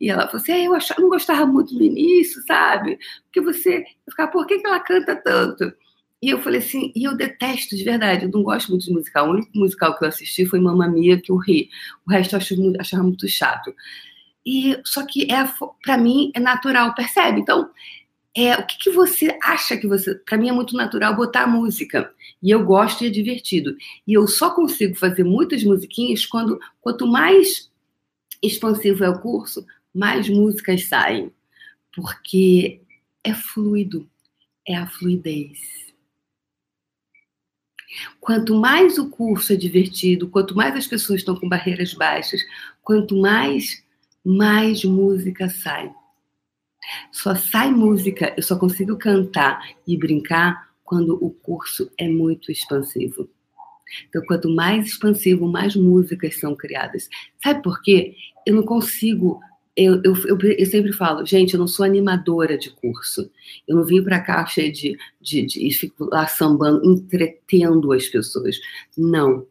E 0.00 0.08
ela 0.08 0.26
falou 0.26 0.42
assim, 0.42 0.52
é, 0.52 0.66
eu 0.66 0.74
achava, 0.74 1.00
não 1.00 1.08
gostava 1.08 1.44
muito 1.46 1.74
no 1.74 1.82
início, 1.82 2.42
sabe? 2.46 2.98
Porque 3.24 3.40
você, 3.40 3.84
ficava, 4.08 4.30
por 4.30 4.46
que, 4.46 4.58
que 4.58 4.66
ela 4.66 4.80
canta 4.80 5.14
tanto? 5.14 5.72
E 6.22 6.30
eu 6.30 6.38
falei 6.40 6.60
assim, 6.60 6.92
e 6.94 7.04
eu 7.04 7.16
detesto 7.16 7.76
de 7.76 7.84
verdade, 7.84 8.24
eu 8.24 8.30
não 8.30 8.42
gosto 8.42 8.70
muito 8.70 8.84
de 8.84 8.92
musical. 8.92 9.28
O 9.28 9.32
único 9.32 9.50
musical 9.54 9.96
que 9.96 10.04
eu 10.04 10.08
assisti 10.08 10.46
foi 10.46 10.60
Mamma 10.60 10.88
Mia, 10.88 11.20
que 11.20 11.32
eu 11.32 11.36
ri. 11.36 11.68
O 12.06 12.10
resto 12.10 12.34
eu 12.34 12.38
achava, 12.38 12.60
achava 12.78 13.02
muito 13.02 13.28
chato. 13.28 13.74
E 14.44 14.78
só 14.84 15.04
que 15.06 15.30
é 15.30 15.50
para 15.82 15.98
mim 15.98 16.30
é 16.34 16.40
natural, 16.40 16.94
percebe? 16.94 17.40
Então, 17.40 17.70
é, 18.36 18.54
o 18.54 18.66
que, 18.66 18.78
que 18.78 18.90
você 18.90 19.36
acha 19.42 19.76
que 19.76 19.86
você. 19.86 20.14
Para 20.14 20.38
mim 20.38 20.48
é 20.48 20.52
muito 20.52 20.76
natural 20.76 21.16
botar 21.16 21.46
música. 21.46 22.12
E 22.42 22.50
eu 22.50 22.64
gosto 22.64 23.02
e 23.02 23.08
é 23.08 23.10
divertido. 23.10 23.76
E 24.06 24.14
eu 24.14 24.26
só 24.26 24.50
consigo 24.50 24.94
fazer 24.96 25.24
muitas 25.24 25.64
musiquinhas 25.64 26.24
quando 26.26 26.58
quanto 26.80 27.06
mais 27.06 27.70
expansivo 28.42 29.04
é 29.04 29.08
o 29.10 29.20
curso, 29.20 29.66
mais 29.94 30.28
músicas 30.28 30.84
saem. 30.84 31.32
Porque 31.94 32.80
é 33.24 33.34
fluido, 33.34 34.08
é 34.66 34.76
a 34.76 34.86
fluidez. 34.86 35.58
Quanto 38.20 38.54
mais 38.54 38.98
o 38.98 39.10
curso 39.10 39.52
é 39.52 39.56
divertido, 39.56 40.28
quanto 40.28 40.54
mais 40.54 40.76
as 40.76 40.86
pessoas 40.86 41.20
estão 41.20 41.34
com 41.34 41.48
barreiras 41.48 41.92
baixas, 41.92 42.40
quanto 42.82 43.16
mais 43.16 43.82
mais 44.24 44.84
música 44.84 45.48
sai. 45.48 45.92
Só 47.12 47.34
sai 47.34 47.70
música, 47.70 48.34
eu 48.36 48.42
só 48.42 48.58
consigo 48.58 48.96
cantar 48.96 49.60
e 49.86 49.96
brincar 49.96 50.70
quando 50.84 51.14
o 51.24 51.30
curso 51.30 51.90
é 51.98 52.08
muito 52.08 52.50
expansivo. 52.50 53.28
Então, 54.08 54.22
quanto 54.26 54.48
mais 54.48 54.86
expansivo, 54.86 55.48
mais 55.48 55.74
músicas 55.74 56.38
são 56.38 56.54
criadas. 56.54 57.08
Sabe 57.42 57.62
por 57.62 57.82
quê? 57.82 58.14
Eu 58.46 58.54
não 58.54 58.62
consigo. 58.62 59.40
Eu, 59.82 60.02
eu, 60.04 60.14
eu, 60.26 60.38
eu 60.40 60.66
sempre 60.66 60.92
falo, 60.92 61.24
gente, 61.24 61.54
eu 61.54 61.60
não 61.60 61.68
sou 61.68 61.86
animadora 61.86 62.58
de 62.58 62.70
curso. 62.70 63.30
Eu 63.66 63.76
não 63.76 63.84
vim 63.84 64.02
para 64.02 64.20
cá 64.20 64.44
cheia 64.46 64.70
de, 64.70 64.98
de, 65.20 65.42
de. 65.46 65.66
e 65.66 65.72
fico 65.72 66.04
lá 66.10 66.26
sambando, 66.26 66.84
entretendo 66.84 67.92
as 67.92 68.06
pessoas. 68.06 68.56
Não 68.96 69.46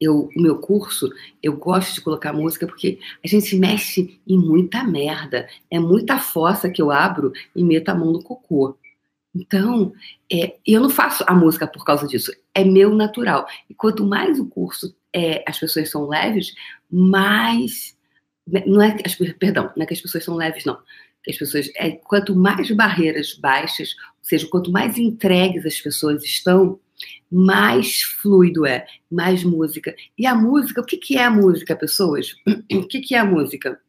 eu, 0.00 0.30
o 0.34 0.40
meu 0.40 0.58
curso, 0.58 1.10
eu 1.42 1.56
gosto 1.56 1.94
de 1.94 2.00
colocar 2.00 2.32
música 2.32 2.66
porque 2.66 2.98
a 3.22 3.28
gente 3.28 3.46
se 3.46 3.58
mexe 3.58 4.18
em 4.26 4.38
muita 4.38 4.82
merda. 4.82 5.46
É 5.70 5.78
muita 5.78 6.18
fossa 6.18 6.70
que 6.70 6.80
eu 6.80 6.90
abro 6.90 7.32
e 7.54 7.62
meto 7.62 7.90
a 7.90 7.94
mão 7.94 8.10
no 8.10 8.22
cocô. 8.22 8.78
Então, 9.34 9.92
é, 10.32 10.56
eu 10.66 10.80
não 10.80 10.90
faço 10.90 11.22
a 11.26 11.34
música 11.34 11.66
por 11.66 11.84
causa 11.84 12.06
disso, 12.06 12.32
é 12.54 12.64
meu 12.64 12.94
natural. 12.94 13.46
E 13.68 13.74
quanto 13.74 14.04
mais 14.04 14.40
o 14.40 14.46
curso, 14.46 14.96
é, 15.14 15.44
as 15.46 15.58
pessoas 15.58 15.90
são 15.90 16.08
leves, 16.08 16.54
mais. 16.90 17.96
Né, 18.46 18.64
não 18.66 18.82
é, 18.82 18.96
as, 19.04 19.14
perdão, 19.14 19.72
não 19.76 19.82
é 19.82 19.86
que 19.86 19.94
as 19.94 20.00
pessoas 20.00 20.24
são 20.24 20.36
leves, 20.36 20.64
não. 20.64 20.78
Que 21.22 21.30
as 21.30 21.38
pessoas, 21.38 21.70
é, 21.76 21.90
quanto 21.90 22.34
mais 22.34 22.70
barreiras 22.70 23.34
baixas, 23.34 23.94
ou 24.18 24.24
seja, 24.24 24.48
quanto 24.48 24.70
mais 24.70 24.98
entregues 24.98 25.66
as 25.66 25.80
pessoas 25.80 26.24
estão, 26.24 26.80
mais 27.30 28.02
fluido 28.02 28.66
é, 28.66 28.86
mais 29.10 29.44
música. 29.44 29.94
E 30.18 30.26
a 30.26 30.34
música, 30.34 30.80
o 30.80 30.84
que, 30.84 30.96
que 30.96 31.16
é 31.16 31.24
a 31.24 31.30
música, 31.30 31.76
pessoas? 31.76 32.34
O 32.72 32.86
que, 32.86 33.00
que 33.00 33.14
é 33.14 33.18
a 33.18 33.24
música? 33.24 33.80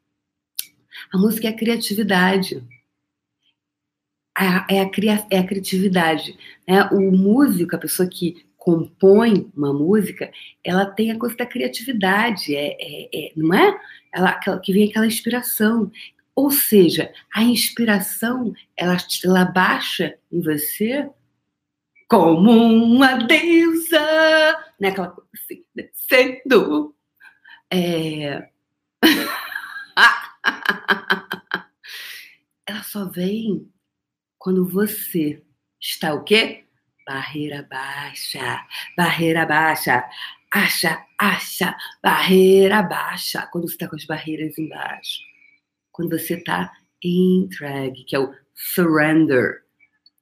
A 1.12 1.18
música 1.18 1.48
é 1.48 1.52
a 1.52 1.56
criatividade. 1.56 2.64
É 4.70 4.80
a, 4.80 4.90
cria, 4.90 5.26
é 5.30 5.40
a 5.40 5.46
criatividade. 5.46 6.38
Né? 6.68 6.84
O 6.92 7.12
músico, 7.12 7.76
a 7.76 7.80
pessoa 7.80 8.08
que 8.08 8.46
compõe 8.62 9.52
uma 9.58 9.74
música, 9.74 10.32
ela 10.64 10.86
tem 10.86 11.12
a 11.12 11.18
coisa 11.18 11.36
da 11.36 11.48
criatividade, 11.48 12.56
é, 12.56 12.78
é, 12.80 13.10
é 13.12 13.32
não 13.36 13.52
é? 13.56 13.76
Ela, 14.14 14.34
que 14.60 14.72
vem 14.72 14.88
aquela 14.88 15.08
inspiração. 15.08 15.92
Ou 16.36 16.52
seja, 16.52 17.12
a 17.34 17.42
inspiração, 17.42 18.54
ela, 18.78 18.98
ela 19.26 19.46
baixa 19.46 20.16
em 20.32 20.42
você 20.42 21.10
como 22.08 22.52
uma 22.52 23.16
deusa, 23.16 24.00
né? 24.80 24.90
Aquela 24.90 25.10
coisa 25.10 25.28
assim, 25.34 25.66
descendo. 25.74 26.96
É... 27.74 28.48
ela 32.68 32.84
só 32.84 33.06
vem 33.06 33.68
quando 34.38 34.70
você 34.70 35.42
está 35.80 36.14
o 36.14 36.24
quê? 36.24 36.66
Barreira 37.12 37.68
baixa, 37.70 38.66
barreira 38.96 39.46
baixa, 39.46 40.02
acha, 40.50 41.06
acha, 41.20 41.76
barreira 42.02 42.82
baixa. 42.82 43.46
Quando 43.52 43.68
você 43.68 43.74
está 43.74 43.90
com 43.90 43.98
as 43.98 44.06
barreiras 44.06 44.58
embaixo. 44.58 45.20
Quando 45.92 46.18
você 46.18 46.36
está 46.36 46.72
entregue, 47.04 48.06
que 48.06 48.16
é 48.16 48.20
o 48.20 48.34
surrender, 48.56 49.64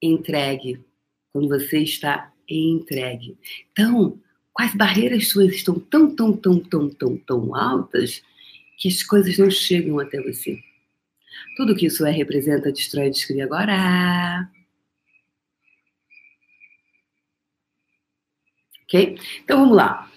entregue. 0.02 0.84
Quando 1.32 1.48
você 1.48 1.78
está 1.84 2.34
entregue. 2.50 3.38
Então, 3.72 4.20
quais 4.52 4.74
barreiras 4.74 5.28
suas 5.28 5.54
estão 5.54 5.80
tão, 5.80 6.16
tão, 6.16 6.36
tão, 6.36 6.60
tão, 6.60 6.90
tão, 6.90 7.18
tão 7.18 7.56
altas 7.56 8.24
que 8.80 8.88
as 8.88 9.04
coisas 9.04 9.38
não 9.38 9.52
chegam 9.52 10.00
até 10.00 10.20
você? 10.24 10.60
Tudo 11.56 11.76
que 11.76 11.86
isso 11.86 12.04
é, 12.04 12.10
representa, 12.10 12.72
destrói, 12.72 13.12
descreve 13.12 13.44
agora. 13.44 14.50
Ok? 18.90 19.20
Então 19.44 19.60
vamos 19.60 19.78
lá. 19.78 20.10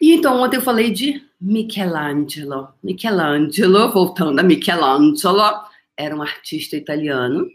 E 0.00 0.12
então 0.14 0.40
ontem 0.40 0.56
eu 0.56 0.62
falei 0.62 0.90
de 0.90 1.22
Michelangelo. 1.38 2.70
Michelangelo, 2.82 3.92
voltando 3.92 4.40
a 4.40 4.42
Michelangelo, 4.42 5.68
era 5.94 6.16
um 6.16 6.22
artista 6.22 6.76
italiano, 6.76 7.46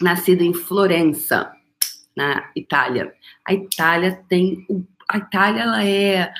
nascido 0.00 0.42
em 0.42 0.52
Florença, 0.52 1.52
na 2.16 2.50
Itália. 2.56 3.14
A 3.46 3.54
Itália 3.54 4.20
tem 4.28 4.66
a 5.08 5.18
Itália 5.18 5.62
ela 5.62 5.84
é 5.84 6.32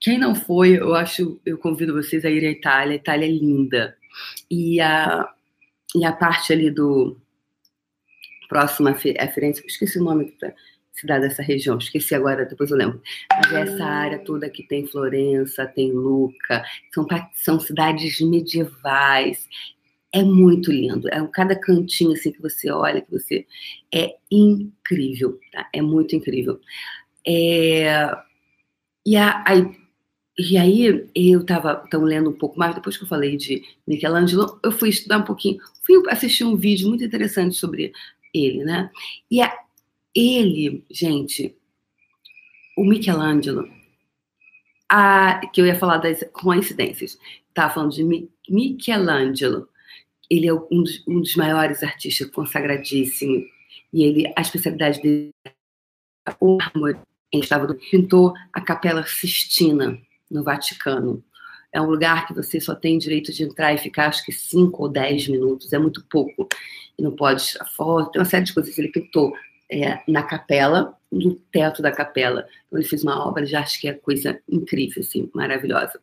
quem 0.00 0.16
não 0.16 0.34
foi, 0.34 0.78
eu 0.78 0.94
acho, 0.94 1.40
eu 1.44 1.58
convido 1.58 1.92
vocês 1.92 2.24
a 2.24 2.30
ir 2.30 2.46
à 2.46 2.50
Itália. 2.50 2.92
A 2.92 2.96
Itália 2.96 3.26
é 3.26 3.30
linda. 3.30 3.96
E 4.50 4.80
a, 4.80 5.28
e 5.94 6.04
a 6.04 6.12
parte 6.12 6.52
ali 6.52 6.70
do 6.70 7.16
próximo 8.48 8.88
a 8.88 8.94
Firenze, 8.94 9.62
esqueci 9.66 9.98
o 9.98 10.04
nome 10.04 10.34
da 10.40 10.54
cidade 11.00 11.28
dessa 11.28 11.42
região, 11.42 11.78
esqueci 11.78 12.14
agora, 12.14 12.44
depois 12.44 12.70
eu 12.70 12.76
lembro. 12.76 13.00
Mas 13.30 13.52
é 13.52 13.60
essa 13.62 13.84
área 13.84 14.18
toda 14.18 14.50
que 14.50 14.62
tem 14.62 14.86
Florença, 14.86 15.66
tem 15.66 15.92
Luca, 15.92 16.64
são, 16.92 17.06
são 17.34 17.60
cidades 17.60 18.20
medievais. 18.20 19.48
É 20.12 20.22
muito 20.22 20.72
lindo. 20.72 21.08
É 21.08 21.26
cada 21.32 21.54
cantinho 21.54 22.12
assim 22.12 22.32
que 22.32 22.40
você 22.40 22.70
olha, 22.70 23.00
que 23.00 23.10
você 23.10 23.46
é 23.94 24.16
incrível, 24.30 25.38
tá? 25.52 25.68
É 25.72 25.82
muito 25.82 26.16
incrível. 26.16 26.58
É... 27.26 28.10
E 29.04 29.16
a, 29.16 29.44
a 29.46 29.54
e 30.38 30.56
aí 30.56 31.04
eu 31.16 31.40
estava 31.40 31.82
então, 31.84 32.02
lendo 32.02 32.30
um 32.30 32.38
pouco 32.38 32.56
mais, 32.58 32.74
depois 32.74 32.96
que 32.96 33.02
eu 33.02 33.08
falei 33.08 33.36
de 33.36 33.64
Michelangelo, 33.86 34.60
eu 34.62 34.70
fui 34.70 34.88
estudar 34.88 35.18
um 35.18 35.24
pouquinho, 35.24 35.58
fui 35.84 36.00
assistir 36.08 36.44
um 36.44 36.54
vídeo 36.54 36.88
muito 36.88 37.02
interessante 37.02 37.56
sobre 37.56 37.92
ele, 38.32 38.62
né? 38.62 38.88
E 39.28 39.42
a, 39.42 39.52
ele, 40.18 40.84
gente, 40.90 41.56
o 42.76 42.84
Michelangelo, 42.84 43.68
a, 44.90 45.40
que 45.52 45.60
eu 45.60 45.66
ia 45.66 45.78
falar 45.78 45.98
das 45.98 46.24
coincidências, 46.32 47.18
estava 47.48 47.72
falando 47.72 47.92
de 47.92 48.02
Mi, 48.02 48.28
Michelangelo, 48.48 49.68
ele 50.28 50.48
é 50.48 50.52
um 50.52 50.82
dos, 50.82 51.06
um 51.06 51.20
dos 51.20 51.36
maiores 51.36 51.82
artistas 51.82 52.28
consagradíssimo, 52.30 53.46
e 53.92 54.02
ele, 54.02 54.32
a 54.36 54.40
especialidade 54.40 55.00
dele 55.00 55.30
é 55.46 56.34
o 56.40 56.56
mármore, 56.56 56.98
ele 57.32 57.42
estava 57.42 57.72
pintou 57.74 58.34
a 58.52 58.60
Capela 58.60 59.06
Sistina, 59.06 60.00
no 60.30 60.42
Vaticano. 60.42 61.22
É 61.72 61.80
um 61.80 61.88
lugar 61.88 62.26
que 62.26 62.34
você 62.34 62.60
só 62.60 62.74
tem 62.74 62.98
direito 62.98 63.32
de 63.32 63.44
entrar 63.44 63.72
e 63.72 63.78
ficar, 63.78 64.08
acho 64.08 64.24
que 64.24 64.32
5 64.32 64.82
ou 64.82 64.88
10 64.88 65.28
minutos, 65.28 65.72
é 65.72 65.78
muito 65.78 66.04
pouco. 66.06 66.48
E 66.98 67.02
não 67.02 67.14
pode 67.14 67.44
tirar 67.44 67.66
foto, 67.66 68.10
tem 68.10 68.20
uma 68.20 68.28
série 68.28 68.44
de 68.44 68.54
coisas 68.54 68.74
que 68.74 68.80
ele 68.80 68.90
pintou 68.90 69.32
é, 69.70 70.02
na 70.08 70.22
capela, 70.22 70.98
no 71.10 71.34
teto 71.34 71.82
da 71.82 71.92
capela. 71.92 72.46
Então, 72.66 72.78
ele 72.78 72.88
fez 72.88 73.02
uma 73.02 73.26
obra, 73.26 73.46
já 73.46 73.60
acho 73.60 73.80
que 73.80 73.88
é 73.88 73.92
coisa 73.92 74.40
incrível, 74.48 75.02
assim, 75.02 75.30
maravilhosa. 75.34 76.00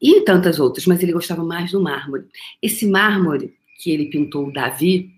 E 0.00 0.22
tantas 0.22 0.58
outras, 0.58 0.86
mas 0.86 1.02
ele 1.02 1.12
gostava 1.12 1.44
mais 1.44 1.72
do 1.72 1.80
mármore. 1.80 2.26
Esse 2.62 2.86
mármore 2.86 3.54
que 3.78 3.90
ele 3.90 4.06
pintou, 4.06 4.52
Davi, 4.52 5.14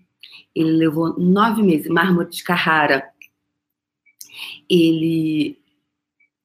ele 0.53 0.71
levou 0.71 1.17
nove 1.17 1.63
meses, 1.63 1.87
mármore 1.87 2.29
de 2.29 2.43
Carrara. 2.43 3.09
Ele, 4.69 5.57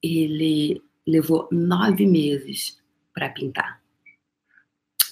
ele 0.01 0.81
levou 1.05 1.47
nove 1.51 2.05
meses 2.05 2.77
para 3.13 3.29
pintar. 3.29 3.81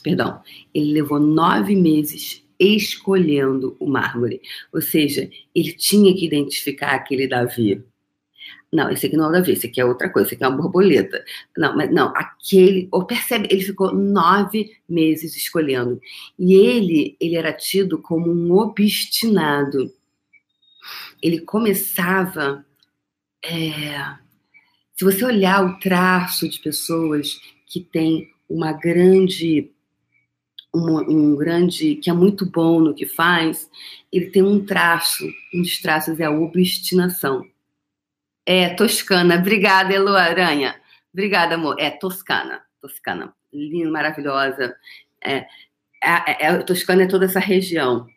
Perdão, 0.01 0.41
ele 0.73 0.93
levou 0.93 1.19
nove 1.19 1.75
meses 1.75 2.46
escolhendo 2.60 3.76
o 3.80 3.88
mármore. 3.88 4.41
Ou 4.74 4.82
seja, 4.82 5.30
ele 5.54 5.74
tinha 5.74 6.13
que 6.15 6.26
identificar 6.26 6.91
aquele 6.91 7.28
Davi. 7.28 7.84
Não, 8.72 8.89
esse 8.91 9.06
aqui 9.06 9.15
não 9.15 9.26
é 9.26 9.30
o 9.30 9.32
Davi, 9.32 9.54
esse 9.54 9.67
aqui 9.67 9.80
é 9.80 9.86
outra 9.86 10.10
coisa, 10.10 10.28
esse 10.28 10.36
aqui 10.36 10.43
é 10.43 10.48
uma 10.48 10.58
borboleta. 10.58 11.24
Não, 11.58 11.76
mas 11.76 11.89
não, 11.91 12.13
aquele. 12.15 12.88
Ou 12.91 13.06
percebe, 13.06 13.48
ele 13.50 13.62
ficou 13.62 13.93
nove 13.93 14.78
meses 14.88 15.36
escolhendo. 15.36 16.02
E 16.38 16.54
ele, 16.54 17.15
ele 17.20 17.36
era 17.36 17.54
tido 17.54 18.02
como 18.02 18.30
um 18.32 18.54
obstinado. 18.54 19.93
Ele 21.22 21.39
começava. 21.39 22.65
É, 23.46 24.17
se 24.93 25.06
você 25.06 25.24
olhar 25.24 25.63
o 25.63 25.80
traço 25.80 26.50
de 26.50 26.60
pessoas 26.60 27.39
que 27.67 27.80
têm 27.80 28.30
uma 28.50 28.74
grande 28.74 29.72
um, 30.73 30.97
um, 30.99 31.36
grande 31.36 31.95
que 31.95 32.10
é 32.10 32.13
muito 32.13 32.45
bom 32.45 32.80
no 32.80 32.93
que 32.93 33.06
faz, 33.06 33.69
ele 34.12 34.30
tem 34.30 34.43
um 34.43 34.65
traço, 34.65 35.25
um 35.53 35.62
dos 35.62 35.80
traços 35.80 36.19
é 36.19 36.25
a 36.25 36.32
obstinação. 36.32 37.45
É 38.45 38.69
toscana. 38.75 39.36
Obrigada, 39.36 39.93
Elo 39.93 40.15
Aranha. 40.15 40.80
Obrigada, 41.12 41.56
amor. 41.56 41.75
É 41.80 41.89
toscana, 41.89 42.62
toscana, 42.82 43.34
linda, 43.51 43.91
maravilhosa. 43.91 44.75
É, 45.23 45.45
é, 46.03 46.47
é, 46.47 46.58
Toscana 46.60 47.03
é 47.03 47.08
toda 47.08 47.25
essa 47.25 47.39
região 47.39 48.08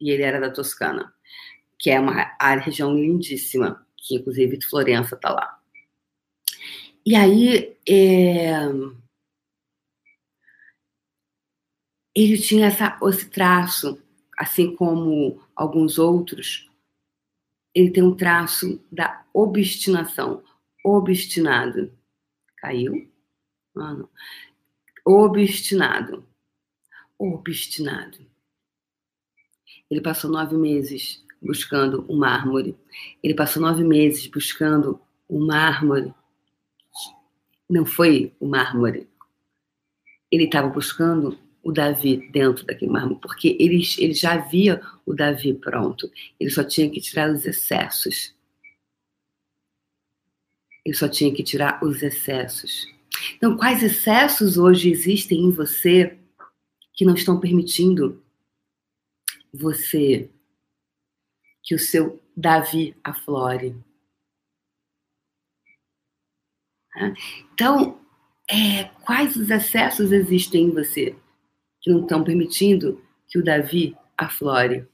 e 0.00 0.10
ele 0.10 0.22
era 0.22 0.40
da 0.40 0.50
Toscana, 0.50 1.12
que 1.78 1.90
é 1.90 1.98
uma 1.98 2.34
a 2.38 2.56
região 2.56 2.94
lindíssima, 2.94 3.84
que 3.96 4.16
inclusive 4.16 4.58
Florença 4.62 5.14
está 5.14 5.30
lá. 5.30 5.58
E 7.04 7.14
aí, 7.14 7.76
é... 7.88 8.60
ele 12.16 12.38
tinha 12.38 12.66
essa, 12.66 12.98
esse 13.02 13.28
traço, 13.28 14.02
assim 14.38 14.74
como 14.74 15.40
alguns 15.54 15.98
outros, 15.98 16.70
ele 17.74 17.90
tem 17.90 18.02
um 18.02 18.16
traço 18.16 18.82
da 18.90 19.24
obstinação, 19.34 20.42
obstinado. 20.82 21.92
Caiu? 22.56 23.06
Ah, 23.76 23.92
não. 23.92 24.08
Obstinado. 25.04 26.26
Obstinado. 27.18 28.26
Ele 29.90 30.00
passou 30.00 30.30
nove 30.30 30.56
meses 30.56 31.22
buscando 31.40 32.04
o 32.08 32.16
mármore. 32.16 32.76
Ele 33.22 33.34
passou 33.34 33.60
nove 33.60 33.84
meses 33.84 34.26
buscando 34.26 34.98
o 35.28 35.38
mármore 35.38 36.14
não 37.68 37.84
foi 37.84 38.32
o 38.38 38.46
mármore. 38.46 39.08
Ele 40.30 40.44
estava 40.44 40.68
buscando 40.68 41.38
o 41.66 41.72
Davi 41.72 42.30
dentro 42.30 42.64
daquele 42.64 42.92
mármore, 42.92 43.20
porque 43.20 43.56
ele, 43.58 43.82
ele 43.98 44.14
já 44.14 44.36
via 44.36 44.80
o 45.04 45.12
Davi 45.12 45.52
pronto. 45.52 46.08
Ele 46.38 46.48
só 46.48 46.62
tinha 46.62 46.88
que 46.88 47.00
tirar 47.00 47.28
os 47.28 47.44
excessos. 47.44 48.32
Ele 50.84 50.94
só 50.94 51.08
tinha 51.08 51.34
que 51.34 51.42
tirar 51.42 51.82
os 51.82 52.04
excessos. 52.04 52.86
Então, 53.34 53.56
quais 53.56 53.82
excessos 53.82 54.56
hoje 54.56 54.92
existem 54.92 55.40
em 55.40 55.50
você 55.50 56.16
que 56.94 57.04
não 57.04 57.14
estão 57.14 57.40
permitindo 57.40 58.24
você 59.52 60.30
que 61.64 61.74
o 61.74 61.80
seu 61.80 62.22
Davi 62.36 62.94
aflore? 63.02 63.74
Então, 67.52 68.00
é, 68.48 68.84
quais 69.04 69.34
os 69.34 69.50
excessos 69.50 70.12
existem 70.12 70.66
em 70.66 70.70
você 70.70 71.16
que 71.86 71.90
não 71.92 72.00
estão 72.00 72.24
permitindo 72.24 73.00
que 73.28 73.38
o 73.38 73.44
Davi 73.44 73.96
aflore? 74.18 74.88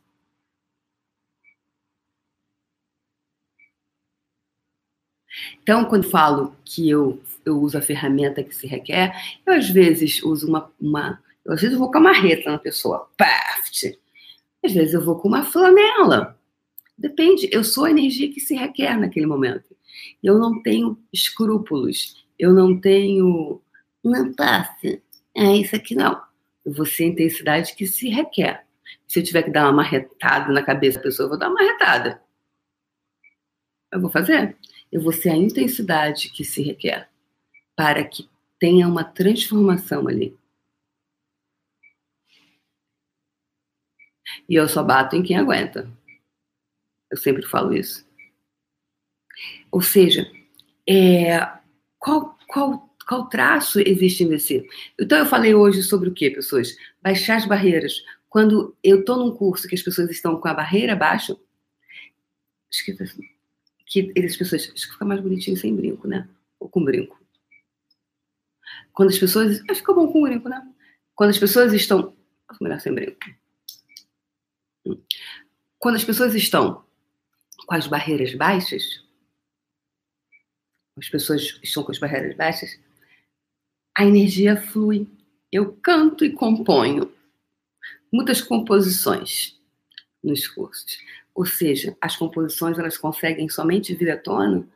Então, 5.62 5.86
quando 5.86 6.10
falo 6.10 6.54
que 6.62 6.90
eu, 6.90 7.18
eu 7.46 7.58
uso 7.58 7.78
a 7.78 7.80
ferramenta 7.80 8.44
que 8.44 8.54
se 8.54 8.66
requer, 8.66 9.10
eu 9.46 9.54
às 9.54 9.70
vezes 9.70 10.22
uso 10.22 10.46
uma. 10.46 10.70
uma 10.78 11.18
eu, 11.46 11.54
às 11.54 11.62
vezes 11.62 11.72
eu 11.72 11.78
vou 11.78 11.90
com 11.90 11.96
a 11.96 12.02
marreta 12.02 12.50
na 12.50 12.58
pessoa, 12.58 13.08
paft. 13.16 13.98
Às 14.62 14.74
vezes 14.74 14.92
eu 14.92 15.02
vou 15.02 15.18
com 15.18 15.28
uma 15.28 15.44
flanela. 15.44 16.38
Depende, 16.98 17.48
eu 17.50 17.64
sou 17.64 17.86
a 17.86 17.90
energia 17.90 18.30
que 18.30 18.38
se 18.38 18.54
requer 18.54 18.98
naquele 18.98 19.26
momento. 19.26 19.74
Eu 20.22 20.38
não 20.38 20.62
tenho 20.62 20.98
escrúpulos, 21.10 22.22
eu 22.38 22.52
não 22.52 22.78
tenho. 22.78 23.62
Não 24.04 24.30
passe. 24.34 25.02
É 25.34 25.56
isso 25.56 25.74
aqui 25.74 25.94
não. 25.94 26.31
Eu 26.64 26.72
vou 26.72 26.86
ser 26.86 27.04
a 27.04 27.08
intensidade 27.08 27.74
que 27.74 27.86
se 27.86 28.08
requer. 28.08 28.66
Se 29.06 29.20
eu 29.20 29.24
tiver 29.24 29.42
que 29.42 29.50
dar 29.50 29.64
uma 29.64 29.72
marretada 29.72 30.52
na 30.52 30.62
cabeça 30.62 30.98
da 30.98 31.04
pessoa, 31.04 31.26
eu 31.26 31.30
vou 31.30 31.38
dar 31.38 31.48
uma 31.48 31.62
marretada. 31.62 32.22
Eu 33.90 34.00
vou 34.00 34.10
fazer 34.10 34.56
eu 34.92 35.00
vou 35.00 35.12
ser 35.12 35.30
a 35.30 35.36
intensidade 35.36 36.30
que 36.30 36.44
se 36.44 36.62
requer 36.62 37.10
para 37.74 38.04
que 38.06 38.28
tenha 38.58 38.86
uma 38.86 39.02
transformação 39.02 40.06
ali. 40.06 40.38
E 44.46 44.54
eu 44.54 44.68
só 44.68 44.82
bato 44.82 45.16
em 45.16 45.22
quem 45.22 45.36
aguenta. 45.36 45.90
Eu 47.10 47.16
sempre 47.16 47.46
falo 47.46 47.72
isso. 47.72 48.06
Ou 49.70 49.80
seja, 49.80 50.30
é, 50.86 51.40
qual, 51.98 52.38
qual, 52.46 52.91
qual 53.12 53.28
traço 53.28 53.78
existe 53.80 54.24
em 54.24 54.28
você? 54.30 54.66
Então, 54.98 55.18
eu 55.18 55.26
falei 55.26 55.54
hoje 55.54 55.82
sobre 55.82 56.08
o 56.08 56.14
que, 56.14 56.30
pessoas? 56.30 56.74
Baixar 57.02 57.36
as 57.36 57.44
barreiras. 57.44 58.02
Quando 58.26 58.74
eu 58.82 59.00
estou 59.00 59.18
num 59.18 59.36
curso 59.36 59.68
que 59.68 59.74
as 59.74 59.82
pessoas 59.82 60.10
estão 60.10 60.40
com 60.40 60.48
a 60.48 60.54
barreira 60.54 60.96
baixa, 60.96 61.36
escrito 62.70 63.02
assim, 63.02 63.22
que 63.84 64.10
as 64.16 64.34
pessoas. 64.34 64.62
Acho 64.62 64.86
que 64.86 64.92
fica 64.92 65.04
mais 65.04 65.20
bonitinho 65.20 65.58
sem 65.58 65.76
brinco, 65.76 66.08
né? 66.08 66.26
Ou 66.58 66.70
com 66.70 66.82
brinco. 66.82 67.20
Quando 68.94 69.10
as 69.10 69.18
pessoas. 69.18 69.58
Acho 69.58 69.66
que 69.66 69.74
fica 69.74 69.92
bom 69.92 70.10
com 70.10 70.22
brinco, 70.22 70.48
né? 70.48 70.66
Quando 71.14 71.30
as 71.30 71.38
pessoas 71.38 71.74
estão. 71.74 72.16
Melhor 72.62 72.80
sem 72.80 72.94
brinco. 72.94 73.18
Quando 75.78 75.96
as 75.96 76.04
pessoas 76.04 76.34
estão 76.34 76.82
com 77.66 77.74
as 77.74 77.86
barreiras 77.86 78.34
baixas, 78.34 79.04
as 80.96 81.10
pessoas 81.10 81.60
estão 81.62 81.82
com 81.82 81.92
as 81.92 81.98
barreiras 81.98 82.34
baixas, 82.34 82.78
a 83.94 84.04
energia 84.04 84.56
flui. 84.56 85.06
Eu 85.50 85.72
canto 85.82 86.24
e 86.24 86.32
componho 86.32 87.12
muitas 88.12 88.40
composições 88.40 89.58
nos 90.22 90.46
cursos. 90.46 90.98
Ou 91.34 91.46
seja, 91.46 91.96
as 92.00 92.16
composições 92.16 92.78
elas 92.78 92.98
conseguem 92.98 93.48
somente 93.48 93.94
vir 93.94 94.10
à 94.10 94.16
tona 94.16 94.66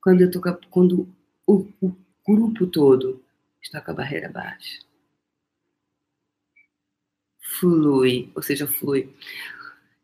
quando, 0.00 0.20
eu 0.20 0.30
tô, 0.30 0.40
quando 0.70 1.08
o, 1.46 1.66
o 1.80 1.96
grupo 2.26 2.66
todo 2.66 3.22
está 3.60 3.80
com 3.80 3.90
a 3.90 3.94
barreira 3.94 4.28
baixa. 4.28 4.80
Flui, 7.40 8.30
ou 8.34 8.42
seja, 8.42 8.66
flui. 8.66 9.12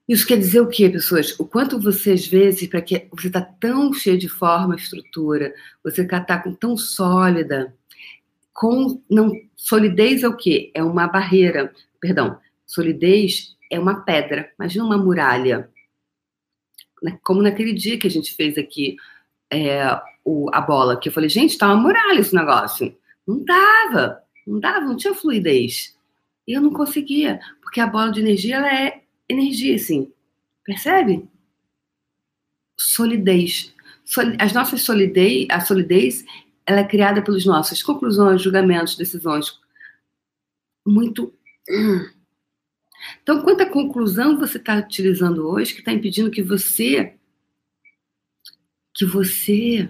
Isso 0.08 0.26
quer 0.26 0.38
dizer 0.38 0.60
o 0.60 0.68
quê, 0.68 0.88
pessoas? 0.88 1.38
O 1.38 1.46
quanto 1.46 1.80
você, 1.80 2.12
às 2.12 2.26
vezes, 2.26 2.66
para 2.68 2.82
que 2.82 3.06
você 3.10 3.28
está 3.28 3.40
tão 3.40 3.92
cheio 3.92 4.18
de 4.18 4.28
forma, 4.28 4.74
estrutura, 4.74 5.54
você 5.84 6.02
está 6.02 6.20
tão 6.58 6.76
sólida, 6.76 7.72
com 8.60 9.02
não 9.08 9.32
solidez 9.56 10.22
é 10.22 10.28
o 10.28 10.36
quê? 10.36 10.70
É 10.74 10.84
uma 10.84 11.08
barreira, 11.08 11.72
perdão, 11.98 12.38
solidez 12.66 13.56
é 13.70 13.80
uma 13.80 14.02
pedra. 14.02 14.52
Imagina 14.58 14.84
uma 14.84 14.98
muralha 14.98 15.70
né, 17.02 17.18
como 17.22 17.40
naquele 17.40 17.72
dia 17.72 17.98
que 17.98 18.06
a 18.06 18.10
gente 18.10 18.34
fez 18.34 18.58
aqui 18.58 18.98
é, 19.50 19.98
o, 20.22 20.50
a 20.52 20.60
bola, 20.60 21.00
que 21.00 21.08
eu 21.08 21.12
falei, 21.12 21.30
gente, 21.30 21.56
tá 21.56 21.68
uma 21.68 21.80
muralha 21.80 22.20
esse 22.20 22.34
negócio. 22.34 22.94
Não 23.26 23.42
dava, 23.42 24.22
não 24.46 24.60
dava, 24.60 24.84
não 24.84 24.96
tinha 24.96 25.14
fluidez. 25.14 25.96
E 26.46 26.52
eu 26.52 26.60
não 26.60 26.70
conseguia, 26.70 27.40
porque 27.62 27.80
a 27.80 27.86
bola 27.86 28.12
de 28.12 28.20
energia, 28.20 28.56
ela 28.56 28.70
é 28.70 29.00
energia, 29.26 29.74
assim. 29.74 30.12
Percebe? 30.66 31.26
Solidez. 32.76 33.74
As 34.38 34.52
nossas 34.52 34.82
solidez, 34.82 35.46
a 35.50 35.60
solidez, 35.60 36.26
ela 36.70 36.80
é 36.80 36.84
criada 36.84 37.20
pelas 37.20 37.44
nossas 37.44 37.82
conclusões, 37.82 38.42
julgamentos, 38.42 38.96
decisões. 38.96 39.58
Muito. 40.86 41.34
Hum, 41.68 42.08
então, 43.20 43.42
quanta 43.42 43.66
conclusão 43.66 44.38
você 44.38 44.56
está 44.56 44.76
utilizando 44.76 45.48
hoje 45.48 45.74
que 45.74 45.80
está 45.80 45.92
impedindo 45.92 46.30
que 46.30 46.42
você 46.42 47.16
que 48.94 49.04
você 49.04 49.88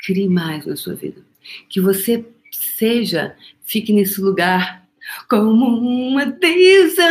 crie 0.00 0.28
mais 0.28 0.66
na 0.66 0.74
sua 0.76 0.94
vida, 0.94 1.24
que 1.68 1.80
você 1.80 2.26
seja, 2.50 3.36
fique 3.62 3.92
nesse 3.92 4.20
lugar 4.20 4.84
como 5.28 5.66
uma 5.78 6.26
deusa. 6.26 7.02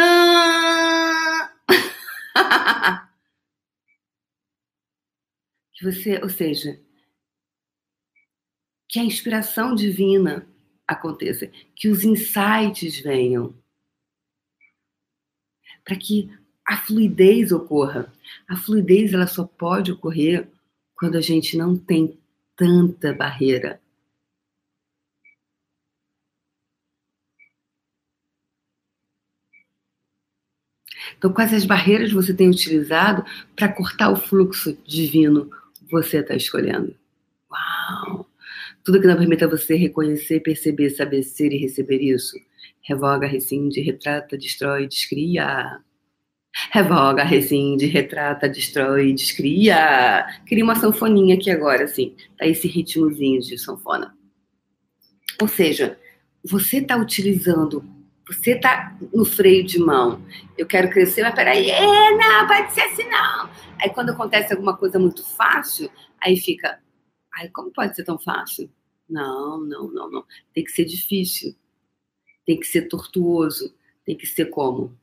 você, 5.83 6.19
ou 6.21 6.29
seja, 6.29 6.79
que 8.87 8.99
a 8.99 9.03
inspiração 9.03 9.75
divina 9.75 10.47
aconteça, 10.87 11.47
que 11.75 11.87
os 11.89 12.03
insights 12.03 12.99
venham, 12.99 13.55
para 15.83 15.95
que 15.95 16.31
a 16.65 16.77
fluidez 16.77 17.51
ocorra. 17.51 18.11
A 18.47 18.55
fluidez 18.55 19.13
ela 19.13 19.27
só 19.27 19.45
pode 19.45 19.91
ocorrer 19.91 20.47
quando 20.95 21.17
a 21.17 21.21
gente 21.21 21.57
não 21.57 21.77
tem 21.77 22.17
tanta 22.55 23.13
barreira. 23.13 23.81
Então, 31.17 31.33
quais 31.33 31.53
as 31.53 31.65
barreiras 31.65 32.11
você 32.11 32.33
tem 32.33 32.49
utilizado 32.49 33.25
para 33.55 33.71
cortar 33.71 34.09
o 34.09 34.15
fluxo 34.15 34.77
divino 34.85 35.49
você 35.93 36.17
está 36.17 36.36
escolhendo? 36.36 36.95
Uau! 37.51 38.27
Tudo 38.84 38.99
que 38.99 39.08
não 39.08 39.15
permita 39.15 39.47
você 39.47 39.75
reconhecer, 39.75 40.41
perceber, 40.41 40.89
saber 40.89 41.23
ser 41.23 41.53
e 41.53 41.58
receber 41.58 42.01
isso. 42.01 42.36
Revoga, 42.82 43.27
rescinde, 43.27 43.79
retrata, 43.79 44.38
destrói, 44.38 44.88
descria. 44.88 45.79
Revoga, 46.71 47.23
rescinde, 47.23 47.86
retrata, 47.86 48.49
destrói, 48.49 49.13
descria. 49.13 50.25
Queria 50.45 50.63
uma 50.63 50.75
sanfoninha 50.75 51.36
aqui 51.36 51.49
agora, 51.49 51.86
assim. 51.86 52.15
Tá 52.38 52.45
esse 52.45 52.67
ritmozinho 52.67 53.39
de 53.39 53.58
sanfona. 53.58 54.13
Ou 55.41 55.47
seja, 55.47 55.97
você 56.43 56.77
está 56.77 56.97
utilizando, 56.97 57.84
você 58.27 58.51
está 58.51 58.97
no 59.13 59.25
freio 59.25 59.63
de 59.63 59.79
mão. 59.79 60.21
Eu 60.57 60.65
quero 60.65 60.89
crescer, 60.89 61.23
mas 61.23 61.36
peraí, 61.36 61.69
é, 61.69 62.17
não, 62.17 62.47
pode 62.47 62.73
ser 62.73 62.81
assim 62.81 63.09
não. 63.09 63.49
Aí 63.81 63.89
quando 63.89 64.12
acontece 64.12 64.53
alguma 64.53 64.77
coisa 64.77 64.97
muito 64.97 65.25
fácil, 65.25 65.89
aí 66.21 66.38
fica, 66.38 66.79
Ai, 67.36 67.49
como 67.49 67.71
pode 67.71 67.95
ser 67.95 68.03
tão 68.03 68.19
fácil? 68.19 68.69
Não, 69.09 69.59
não, 69.59 69.91
não, 69.91 70.12
não. 70.12 70.25
Tem 70.53 70.63
que 70.63 70.71
ser 70.71 70.86
difícil. 70.86 71.55
Tem 72.45 72.59
que 72.59 72.67
ser 72.67 72.83
tortuoso. 72.83 73.73
Tem 74.05 74.15
que 74.15 74.27
ser 74.27 74.45
como? 74.45 74.97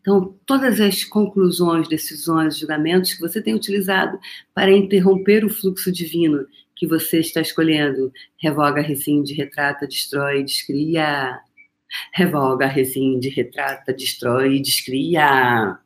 Então, 0.00 0.38
todas 0.44 0.80
as 0.80 1.04
conclusões, 1.04 1.88
decisões, 1.88 2.58
julgamentos 2.58 3.14
que 3.14 3.20
você 3.20 3.40
tem 3.40 3.54
utilizado 3.54 4.18
para 4.54 4.70
interromper 4.70 5.44
o 5.44 5.48
fluxo 5.50 5.90
divino 5.90 6.46
que 6.76 6.86
você 6.86 7.20
está 7.20 7.40
escolhendo, 7.40 8.12
revoga, 8.38 8.80
rescinde, 8.80 9.34
retrata, 9.34 9.86
destrói, 9.86 10.42
descria. 10.42 11.38
Revoga, 12.12 12.66
rescinde, 12.66 13.28
retrata, 13.28 13.92
destrói, 13.92 14.60
descria. 14.60 15.78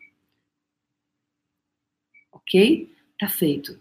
Ok? 2.32 2.94
Tá 3.18 3.28
feito. 3.28 3.78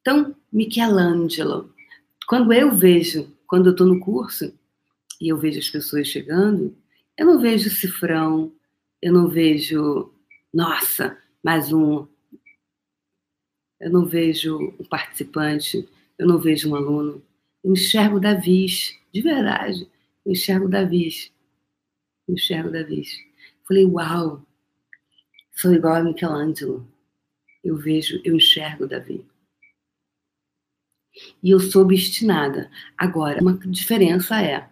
Então, 0.00 0.34
Michelangelo, 0.52 1.72
quando 2.26 2.52
eu 2.52 2.74
vejo 2.74 3.36
quando 3.48 3.66
eu 3.66 3.72
estou 3.72 3.86
no 3.86 3.98
curso 3.98 4.54
e 5.18 5.28
eu 5.28 5.38
vejo 5.38 5.58
as 5.58 5.70
pessoas 5.70 6.06
chegando, 6.06 6.76
eu 7.16 7.26
não 7.26 7.40
vejo 7.40 7.70
cifrão, 7.70 8.52
eu 9.00 9.12
não 9.12 9.26
vejo, 9.26 10.12
nossa, 10.52 11.18
mais 11.42 11.72
um. 11.72 12.06
Eu 13.80 13.90
não 13.90 14.04
vejo 14.04 14.58
um 14.78 14.84
participante, 14.84 15.88
eu 16.18 16.26
não 16.26 16.38
vejo 16.38 16.70
um 16.70 16.76
aluno. 16.76 17.22
Eu 17.64 17.72
enxergo 17.72 18.20
Davis, 18.20 18.94
de 19.12 19.22
verdade. 19.22 19.88
Eu 20.28 20.32
enxergo 20.32 20.68
Davis. 20.68 21.32
Eu 22.28 22.34
enxergo 22.34 22.70
Davis. 22.70 23.18
Falei, 23.66 23.86
uau, 23.86 24.46
sou 25.52 25.72
igual 25.72 25.94
a 25.94 26.02
Michelangelo. 26.02 26.86
Eu 27.64 27.78
vejo, 27.78 28.20
eu 28.22 28.36
enxergo 28.36 28.86
Davi. 28.86 29.26
E 31.42 31.48
eu 31.48 31.58
sou 31.58 31.80
obstinada. 31.80 32.70
Agora, 32.94 33.40
uma 33.40 33.56
diferença 33.56 34.38
é: 34.42 34.68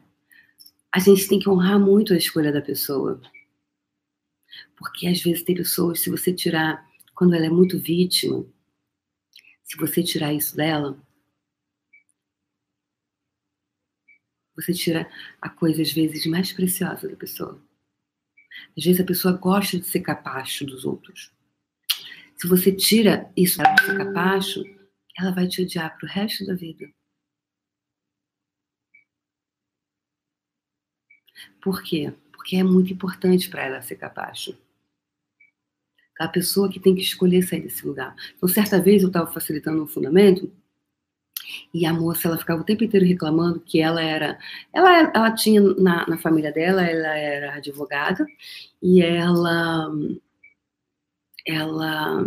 a 0.92 0.98
gente 0.98 1.26
tem 1.26 1.38
que 1.38 1.48
honrar 1.48 1.80
muito 1.80 2.12
a 2.12 2.18
escolha 2.18 2.52
da 2.52 2.60
pessoa. 2.60 3.18
Porque 4.76 5.06
às 5.06 5.22
vezes 5.22 5.42
tem 5.42 5.56
pessoas, 5.56 6.00
se 6.00 6.10
você 6.10 6.34
tirar, 6.34 6.86
quando 7.14 7.34
ela 7.34 7.46
é 7.46 7.50
muito 7.50 7.78
vítima, 7.78 8.44
se 9.64 9.78
você 9.78 10.02
tirar 10.02 10.34
isso 10.34 10.54
dela, 10.54 11.02
você 14.56 14.72
tira 14.72 15.08
a 15.40 15.48
coisa 15.48 15.82
às 15.82 15.92
vezes 15.92 16.26
mais 16.26 16.52
preciosa 16.52 17.08
da 17.08 17.16
pessoa. 17.16 17.62
Às 18.76 18.84
vezes 18.84 19.00
a 19.00 19.04
pessoa 19.04 19.36
gosta 19.36 19.78
de 19.78 19.86
ser 19.86 20.00
capacho 20.00 20.64
dos 20.64 20.84
outros. 20.84 21.30
Se 22.36 22.48
você 22.48 22.72
tira 22.72 23.30
isso 23.36 23.62
de 23.62 23.82
ser 23.84 23.96
capacho, 23.96 24.62
ela 25.18 25.30
vai 25.30 25.46
te 25.46 25.62
odiar 25.62 25.96
pro 25.98 26.08
resto 26.08 26.46
da 26.46 26.54
vida. 26.54 26.90
Por 31.60 31.82
quê? 31.82 32.12
Porque 32.32 32.56
é 32.56 32.62
muito 32.62 32.92
importante 32.92 33.48
para 33.48 33.64
ela 33.64 33.82
ser 33.82 33.96
capacho. 33.96 34.56
A 36.18 36.28
pessoa 36.28 36.70
que 36.70 36.80
tem 36.80 36.94
que 36.94 37.02
escolher 37.02 37.42
sair 37.42 37.60
desse 37.60 37.86
lugar. 37.86 38.14
Então, 38.34 38.48
certa 38.48 38.80
vez 38.80 39.02
eu 39.02 39.08
estava 39.08 39.30
facilitando 39.30 39.82
um 39.82 39.86
fundamento 39.86 40.50
e 41.72 41.86
a 41.86 41.92
moça 41.92 42.28
ela 42.28 42.38
ficava 42.38 42.60
o 42.60 42.64
tempo 42.64 42.84
inteiro 42.84 43.06
reclamando 43.06 43.60
que 43.60 43.80
ela 43.80 44.02
era, 44.02 44.38
ela, 44.72 45.12
ela 45.14 45.30
tinha 45.32 45.60
na, 45.60 46.06
na 46.06 46.18
família 46.18 46.52
dela, 46.52 46.82
ela 46.84 47.16
era 47.16 47.54
advogada 47.54 48.26
e 48.82 49.02
ela, 49.02 49.90
ela 51.46 52.24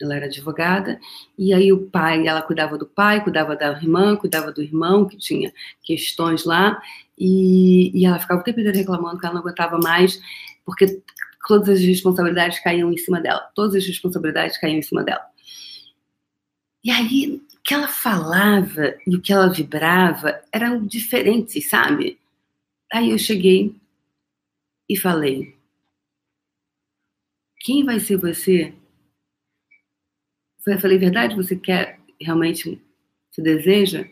ela 0.00 0.14
era 0.14 0.26
advogada, 0.26 1.00
e 1.36 1.52
aí 1.52 1.72
o 1.72 1.90
pai, 1.90 2.26
ela 2.26 2.40
cuidava 2.40 2.78
do 2.78 2.86
pai, 2.86 3.22
cuidava 3.22 3.56
da 3.56 3.72
irmã, 3.72 4.16
cuidava 4.16 4.52
do 4.52 4.62
irmão, 4.62 5.06
que 5.08 5.16
tinha 5.16 5.52
questões 5.82 6.44
lá, 6.44 6.80
e, 7.18 7.90
e 7.98 8.06
ela 8.06 8.18
ficava 8.18 8.40
o 8.40 8.44
tempo 8.44 8.60
inteiro 8.60 8.78
reclamando 8.78 9.18
que 9.18 9.26
ela 9.26 9.34
não 9.34 9.42
aguentava 9.42 9.76
mais, 9.78 10.20
porque 10.64 11.02
todas 11.48 11.68
as 11.68 11.80
responsabilidades 11.80 12.60
caíam 12.60 12.92
em 12.92 12.96
cima 12.96 13.20
dela, 13.20 13.40
todas 13.54 13.74
as 13.74 13.86
responsabilidades 13.86 14.58
caíam 14.58 14.78
em 14.78 14.82
cima 14.82 15.02
dela. 15.02 15.24
E 16.84 16.90
aí, 16.90 17.42
que 17.68 17.74
ela 17.74 17.86
falava 17.86 18.96
e 19.06 19.14
o 19.14 19.20
que 19.20 19.30
ela 19.30 19.52
vibrava 19.52 20.42
eram 20.50 20.86
diferentes, 20.86 21.68
sabe? 21.68 22.18
Aí 22.90 23.10
eu 23.10 23.18
cheguei 23.18 23.78
e 24.88 24.96
falei: 24.96 25.54
quem 27.60 27.84
vai 27.84 28.00
ser 28.00 28.16
você 28.16 28.74
eu 30.66 30.78
falei, 30.78 30.96
verdade? 30.96 31.36
Você 31.36 31.56
quer 31.56 32.00
realmente, 32.18 32.82
você 33.30 33.42
deseja 33.42 34.08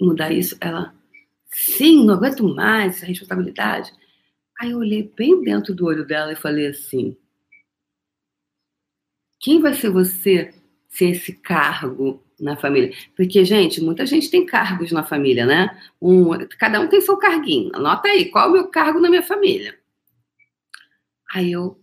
mudar 0.00 0.32
isso? 0.32 0.56
Ela, 0.60 0.92
sim, 1.46 2.04
não 2.04 2.14
aguento 2.14 2.42
mais 2.52 2.96
essa 2.96 3.06
responsabilidade. 3.06 3.92
Aí 4.60 4.72
eu 4.72 4.78
olhei 4.78 5.04
bem 5.16 5.40
dentro 5.42 5.72
do 5.72 5.86
olho 5.86 6.04
dela 6.04 6.32
e 6.32 6.36
falei 6.36 6.66
assim: 6.66 7.16
quem 9.38 9.60
vai 9.60 9.72
ser 9.72 9.90
você 9.90 10.52
ser 10.88 11.10
esse 11.10 11.32
cargo 11.32 12.25
na 12.38 12.56
família? 12.56 12.92
Porque, 13.16 13.44
gente, 13.44 13.80
muita 13.80 14.04
gente 14.06 14.30
tem 14.30 14.44
cargos 14.44 14.92
na 14.92 15.02
família, 15.02 15.46
né? 15.46 15.80
Um, 16.00 16.30
cada 16.58 16.80
um 16.80 16.88
tem 16.88 17.00
seu 17.00 17.16
carguinho. 17.16 17.74
Anota 17.74 18.08
aí, 18.08 18.30
qual 18.30 18.46
é 18.46 18.48
o 18.48 18.52
meu 18.52 18.68
cargo 18.68 19.00
na 19.00 19.08
minha 19.08 19.22
família? 19.22 19.78
Aí 21.32 21.52
eu, 21.52 21.80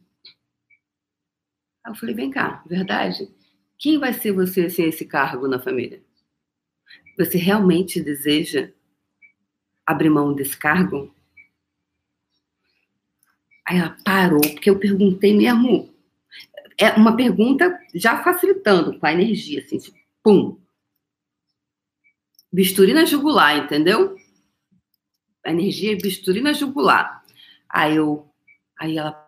aí 1.84 1.92
eu 1.92 1.96
falei, 1.96 2.16
vem 2.16 2.30
cá, 2.30 2.64
verdade? 2.66 3.30
Quem 3.78 4.00
vai 4.00 4.14
ser 4.14 4.32
você 4.32 4.70
sem 4.70 4.88
esse 4.88 5.06
cargo 5.06 5.48
na 5.48 5.60
família? 5.60 6.02
Você 7.18 7.38
realmente 7.38 8.02
deseja 8.02 8.72
abrir 9.86 10.10
mão 10.10 10.34
desse 10.34 10.58
cargo? 10.58 11.14
Aí 13.66 13.78
ela 13.78 13.98
parou, 14.04 14.42
porque 14.42 14.70
eu 14.70 14.80
perguntei 14.80 15.36
mesmo. 15.36 15.94
É 16.78 16.92
uma 16.92 17.16
pergunta 17.16 17.80
já 17.94 18.24
facilitando 18.24 18.98
com 18.98 19.06
a 19.06 19.14
energia, 19.14 19.60
assim, 19.60 19.78
tipo, 19.78 19.98
pum. 20.24 20.60
Bisturi 22.52 22.94
na 22.94 23.06
jugular, 23.06 23.58
entendeu? 23.58 24.16
A 25.46 25.52
energia 25.52 25.92
é 25.92 25.96
bisturi 25.96 26.42
na 26.42 26.54
jugular. 26.54 27.24
Aí 27.68 27.96
eu, 27.98 28.32
aí 28.80 28.98
ela 28.98 29.24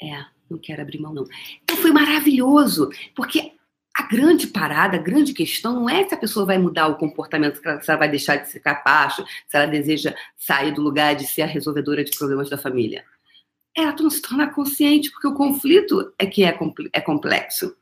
é, 0.00 0.26
não 0.50 0.58
quero 0.58 0.82
abrir 0.82 1.00
mão, 1.00 1.14
não. 1.14 1.24
Então 1.62 1.76
foi 1.76 1.92
maravilhoso, 1.92 2.90
porque 3.14 3.52
a 3.94 4.02
grande 4.08 4.46
parada, 4.48 4.96
a 4.96 5.00
grande 5.00 5.32
questão 5.32 5.74
não 5.74 5.88
é 5.88 6.06
se 6.08 6.14
a 6.14 6.18
pessoa 6.18 6.46
vai 6.46 6.58
mudar 6.58 6.88
o 6.88 6.96
comportamento, 6.96 7.56
se 7.56 7.90
ela 7.90 7.98
vai 7.98 8.08
deixar 8.08 8.36
de 8.36 8.50
ser 8.50 8.60
capacho, 8.60 9.24
se 9.46 9.56
ela 9.56 9.66
deseja 9.66 10.14
sair 10.36 10.72
do 10.72 10.82
lugar 10.82 11.14
de 11.14 11.26
ser 11.26 11.42
a 11.42 11.46
resolvedora 11.46 12.04
de 12.04 12.16
problemas 12.16 12.48
da 12.48 12.58
família. 12.58 13.04
Ela 13.74 13.94
se 14.10 14.20
tornar 14.20 14.54
consciente, 14.54 15.10
porque 15.10 15.28
o 15.28 15.34
conflito 15.34 16.12
é 16.18 16.26
que 16.26 16.44
é, 16.44 16.56
é 16.92 17.00
complexo. 17.00 17.74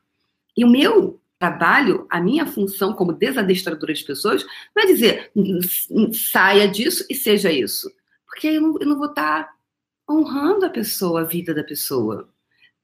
E 0.57 0.65
o 0.65 0.71
meu 0.71 1.21
trabalho, 1.39 2.07
a 2.11 2.21
minha 2.21 2.47
função 2.47 2.93
como 2.93 3.15
desadestradora 3.15 3.95
de 3.95 4.05
pessoas, 4.05 4.45
não 4.77 4.83
é 4.83 4.87
dizer 4.87 5.33
saia 6.13 6.69
disso 6.69 7.05
e 7.09 7.15
seja 7.15 7.51
isso. 7.51 7.91
Porque 8.27 8.49
eu 8.49 8.61
não, 8.61 8.79
eu 8.79 8.87
não 8.87 8.99
vou 8.99 9.09
estar 9.09 9.51
honrando 10.09 10.67
a 10.67 10.71
pessoa, 10.71 11.23
a 11.23 11.25
vida 11.25 11.55
da 11.55 11.65
pessoa. 11.65 12.29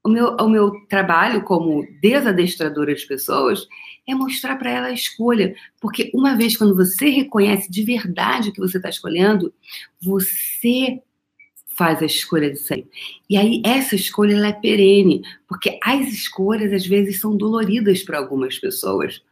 O 0.02 0.08
meu, 0.08 0.36
o 0.36 0.48
meu 0.48 0.86
trabalho 0.88 1.42
como 1.42 1.86
desadestradora 2.00 2.94
de 2.94 3.06
pessoas 3.06 3.66
é 4.08 4.14
mostrar 4.14 4.56
para 4.56 4.70
ela 4.70 4.86
a 4.86 4.92
escolha. 4.92 5.54
Porque 5.80 6.10
uma 6.14 6.36
vez 6.36 6.56
quando 6.56 6.74
você 6.74 7.10
reconhece 7.10 7.70
de 7.70 7.82
verdade 7.84 8.48
o 8.48 8.52
que 8.52 8.60
você 8.60 8.76
está 8.78 8.88
escolhendo, 8.88 9.52
você 10.00 11.02
faz 11.76 12.02
a 12.02 12.06
escolha 12.06 12.50
de 12.50 12.58
sair. 12.58 12.88
E 13.28 13.36
aí 13.36 13.62
essa 13.64 13.94
escolha 13.94 14.34
ela 14.34 14.48
é 14.48 14.52
perene, 14.52 15.22
porque 15.46 15.78
as 15.82 16.08
escolhas 16.08 16.72
às 16.72 16.86
vezes 16.86 17.20
são 17.20 17.36
doloridas 17.36 18.02
para 18.02 18.18
algumas 18.18 18.58
pessoas. 18.58 19.22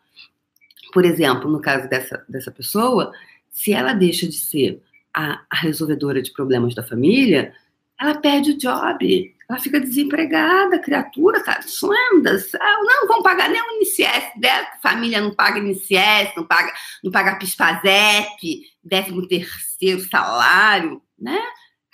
Por 0.92 1.04
exemplo, 1.04 1.50
no 1.50 1.60
caso 1.60 1.88
dessa, 1.88 2.24
dessa 2.28 2.50
pessoa, 2.50 3.12
se 3.50 3.72
ela 3.72 3.92
deixa 3.92 4.26
de 4.26 4.36
ser 4.36 4.80
a, 5.12 5.40
a 5.50 5.56
resolvedora 5.56 6.20
de 6.20 6.32
problemas 6.32 6.74
da 6.74 6.82
família, 6.82 7.54
ela 8.00 8.14
perde 8.16 8.52
o 8.52 8.58
job, 8.58 9.34
ela 9.48 9.58
fica 9.58 9.80
desempregada, 9.80 10.78
criatura, 10.78 11.42
tá 11.42 11.62
sonda, 11.62 12.36
não 12.82 13.06
vão 13.06 13.22
pagar 13.22 13.48
nem 13.48 13.60
o 13.60 13.82
INSS 13.82 14.32
dela, 14.36 14.66
família 14.82 15.20
não 15.20 15.32
paga 15.32 15.58
INSS, 15.58 16.34
não 16.36 16.44
paga, 16.44 16.72
não 17.02 17.10
paga 17.10 17.36
PISPAZEP, 17.36 18.62
décimo 18.82 19.26
terceiro 19.28 20.00
salário, 20.08 21.00
né? 21.18 21.38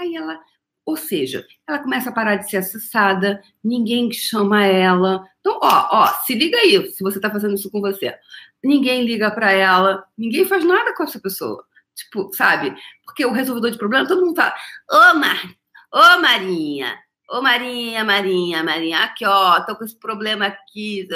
Aí 0.00 0.16
ela, 0.16 0.40
ou 0.84 0.96
seja, 0.96 1.46
ela 1.68 1.78
começa 1.78 2.10
a 2.10 2.12
parar 2.12 2.36
de 2.36 2.50
ser 2.50 2.56
acessada, 2.56 3.42
ninguém 3.62 4.10
chama 4.10 4.64
ela. 4.64 5.24
Então, 5.40 5.58
ó, 5.62 5.88
ó, 5.92 6.06
se 6.24 6.34
liga 6.34 6.56
aí, 6.58 6.90
se 6.90 7.02
você 7.02 7.20
tá 7.20 7.30
fazendo 7.30 7.54
isso 7.54 7.70
com 7.70 7.80
você. 7.80 8.16
Ninguém 8.64 9.04
liga 9.04 9.30
para 9.30 9.52
ela, 9.52 10.04
ninguém 10.16 10.46
faz 10.46 10.64
nada 10.64 10.94
com 10.94 11.04
essa 11.04 11.20
pessoa. 11.20 11.64
Tipo, 11.94 12.32
sabe? 12.32 12.74
Porque 13.04 13.24
o 13.26 13.32
resolvedor 13.32 13.70
de 13.70 13.78
problema, 13.78 14.08
todo 14.08 14.24
mundo 14.24 14.36
fala, 14.36 14.54
ô, 14.90 14.96
oh, 14.96 15.18
Marta, 15.18 15.60
Ô, 15.92 16.20
Marinha, 16.20 16.96
ô, 17.28 17.42
Marinha, 17.42 18.04
Marinha, 18.04 18.62
Marinha, 18.62 19.00
aqui, 19.00 19.24
ó, 19.26 19.60
tô 19.64 19.74
com 19.76 19.84
esse 19.84 19.98
problema 19.98 20.46
aqui, 20.46 21.08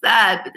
sabe? 0.00 0.50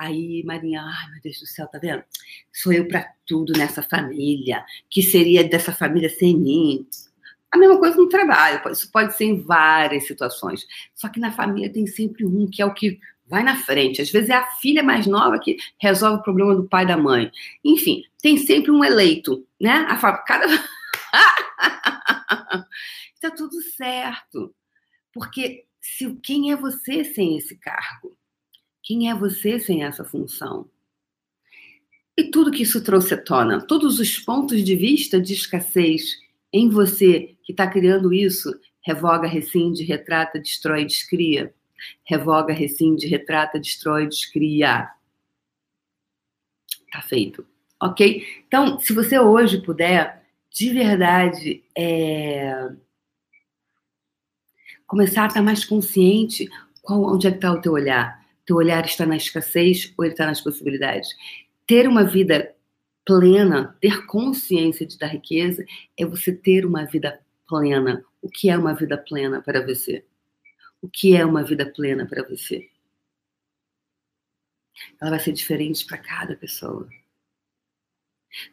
Aí, 0.00 0.42
Marinha, 0.46 0.80
ai, 0.80 1.10
meu 1.10 1.20
Deus 1.20 1.40
do 1.40 1.46
céu, 1.46 1.68
tá 1.68 1.78
vendo? 1.78 2.02
Sou 2.50 2.72
eu 2.72 2.88
para 2.88 3.12
tudo 3.26 3.52
nessa 3.52 3.82
família. 3.82 4.64
Que 4.88 5.02
seria 5.02 5.44
dessa 5.44 5.74
família 5.74 6.08
sem 6.08 6.38
mim? 6.38 6.88
A 7.50 7.58
mesma 7.58 7.78
coisa 7.78 7.98
no 7.98 8.08
trabalho, 8.08 8.62
isso 8.72 8.90
pode 8.90 9.14
ser 9.14 9.26
em 9.26 9.42
várias 9.42 10.06
situações. 10.06 10.66
Só 10.94 11.06
que 11.10 11.20
na 11.20 11.30
família 11.30 11.70
tem 11.70 11.86
sempre 11.86 12.24
um 12.24 12.48
que 12.48 12.62
é 12.62 12.64
o 12.64 12.72
que 12.72 12.98
vai 13.26 13.42
na 13.42 13.56
frente. 13.56 14.00
Às 14.00 14.10
vezes 14.10 14.30
é 14.30 14.36
a 14.36 14.46
filha 14.52 14.82
mais 14.82 15.06
nova 15.06 15.38
que 15.38 15.58
resolve 15.78 16.20
o 16.20 16.22
problema 16.22 16.54
do 16.54 16.66
pai 16.66 16.84
e 16.84 16.88
da 16.88 16.96
mãe. 16.96 17.30
Enfim, 17.62 18.02
tem 18.22 18.38
sempre 18.38 18.70
um 18.70 18.82
eleito, 18.82 19.46
né? 19.60 19.86
A, 19.86 20.16
cada 20.16 20.46
Está 23.12 23.30
tudo 23.36 23.60
certo. 23.76 24.54
Porque 25.12 25.66
se, 25.78 26.10
quem 26.22 26.52
é 26.52 26.56
você 26.56 27.04
sem 27.04 27.36
esse 27.36 27.54
cargo? 27.56 28.18
Quem 28.82 29.10
é 29.10 29.14
você 29.14 29.58
sem 29.58 29.84
essa 29.84 30.04
função? 30.04 30.68
E 32.16 32.30
tudo 32.30 32.50
que 32.50 32.62
isso 32.62 32.82
trouxe 32.82 33.14
à 33.14 33.22
tona, 33.22 33.60
todos 33.66 33.98
os 33.98 34.18
pontos 34.18 34.62
de 34.62 34.76
vista 34.76 35.20
de 35.20 35.32
escassez 35.32 36.18
em 36.52 36.68
você 36.68 37.36
que 37.42 37.52
está 37.52 37.66
criando 37.66 38.12
isso, 38.12 38.52
revoga, 38.82 39.26
rescinde, 39.26 39.84
retrata, 39.84 40.38
destrói, 40.38 40.84
descria. 40.84 41.54
Revoga, 42.04 42.52
rescinde, 42.52 43.06
retrata, 43.06 43.58
destrói, 43.58 44.06
descria. 44.06 44.90
Tá 46.92 47.00
feito. 47.00 47.46
Ok? 47.80 48.26
Então, 48.46 48.78
se 48.78 48.92
você 48.92 49.18
hoje 49.18 49.62
puder, 49.62 50.22
de 50.50 50.70
verdade, 50.70 51.62
é... 51.76 52.70
começar 54.86 55.24
a 55.24 55.26
estar 55.28 55.42
mais 55.42 55.64
consciente 55.64 56.48
qual, 56.82 57.14
onde 57.14 57.26
é 57.26 57.30
que 57.30 57.38
está 57.38 57.52
o 57.52 57.60
teu 57.60 57.72
olhar. 57.72 58.19
Teu 58.50 58.56
olhar 58.56 58.84
está 58.84 59.06
na 59.06 59.16
escassez 59.16 59.94
ou 59.96 60.04
ele 60.04 60.12
está 60.12 60.26
nas 60.26 60.40
possibilidades? 60.40 61.08
Ter 61.68 61.86
uma 61.86 62.02
vida 62.02 62.52
plena, 63.04 63.78
ter 63.80 64.04
consciência 64.06 64.84
de, 64.84 64.98
da 64.98 65.06
riqueza, 65.06 65.64
é 65.96 66.04
você 66.04 66.32
ter 66.32 66.66
uma 66.66 66.84
vida 66.84 67.20
plena. 67.46 68.04
O 68.20 68.28
que 68.28 68.50
é 68.50 68.58
uma 68.58 68.74
vida 68.74 68.98
plena 68.98 69.40
para 69.40 69.64
você? 69.64 70.04
O 70.82 70.88
que 70.88 71.14
é 71.14 71.24
uma 71.24 71.44
vida 71.44 71.64
plena 71.64 72.08
para 72.08 72.26
você? 72.28 72.68
Ela 75.00 75.12
vai 75.12 75.20
ser 75.20 75.30
diferente 75.30 75.86
para 75.86 75.98
cada 75.98 76.34
pessoa. 76.34 76.88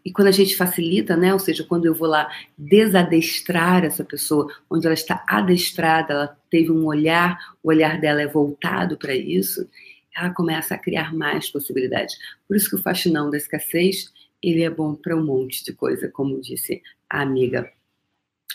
E 0.03 0.11
quando 0.11 0.27
a 0.27 0.31
gente 0.31 0.55
facilita, 0.55 1.15
né? 1.15 1.33
Ou 1.33 1.39
seja, 1.39 1.63
quando 1.63 1.85
eu 1.85 1.93
vou 1.93 2.07
lá 2.07 2.29
desadestrar 2.57 3.83
essa 3.85 4.03
pessoa, 4.03 4.51
onde 4.69 4.85
ela 4.85 4.93
está 4.93 5.23
adestrada, 5.27 6.13
ela 6.13 6.37
teve 6.49 6.71
um 6.71 6.85
olhar, 6.85 7.37
o 7.63 7.69
olhar 7.69 7.99
dela 7.99 8.21
é 8.21 8.27
voltado 8.27 8.97
para 8.97 9.15
isso, 9.15 9.67
ela 10.15 10.31
começa 10.31 10.73
a 10.73 10.77
criar 10.77 11.13
mais 11.13 11.49
possibilidades. 11.49 12.15
Por 12.47 12.57
isso 12.57 12.69
que 12.69 12.75
o 12.75 12.81
faxinão 12.81 13.29
da 13.29 13.37
escassez, 13.37 14.11
ele 14.41 14.63
é 14.63 14.69
bom 14.69 14.95
para 14.95 15.15
um 15.15 15.23
monte 15.23 15.63
de 15.63 15.73
coisa, 15.73 16.09
como 16.09 16.41
disse 16.41 16.81
a 17.09 17.21
amiga 17.21 17.71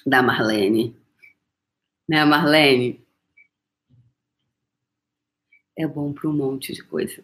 da 0.05 0.23
Marlene. 0.23 0.97
Né, 2.09 2.25
Marlene? 2.25 3.01
É 5.77 5.87
bom 5.87 6.13
para 6.13 6.29
um 6.29 6.35
monte 6.35 6.73
de 6.73 6.83
coisa 6.83 7.23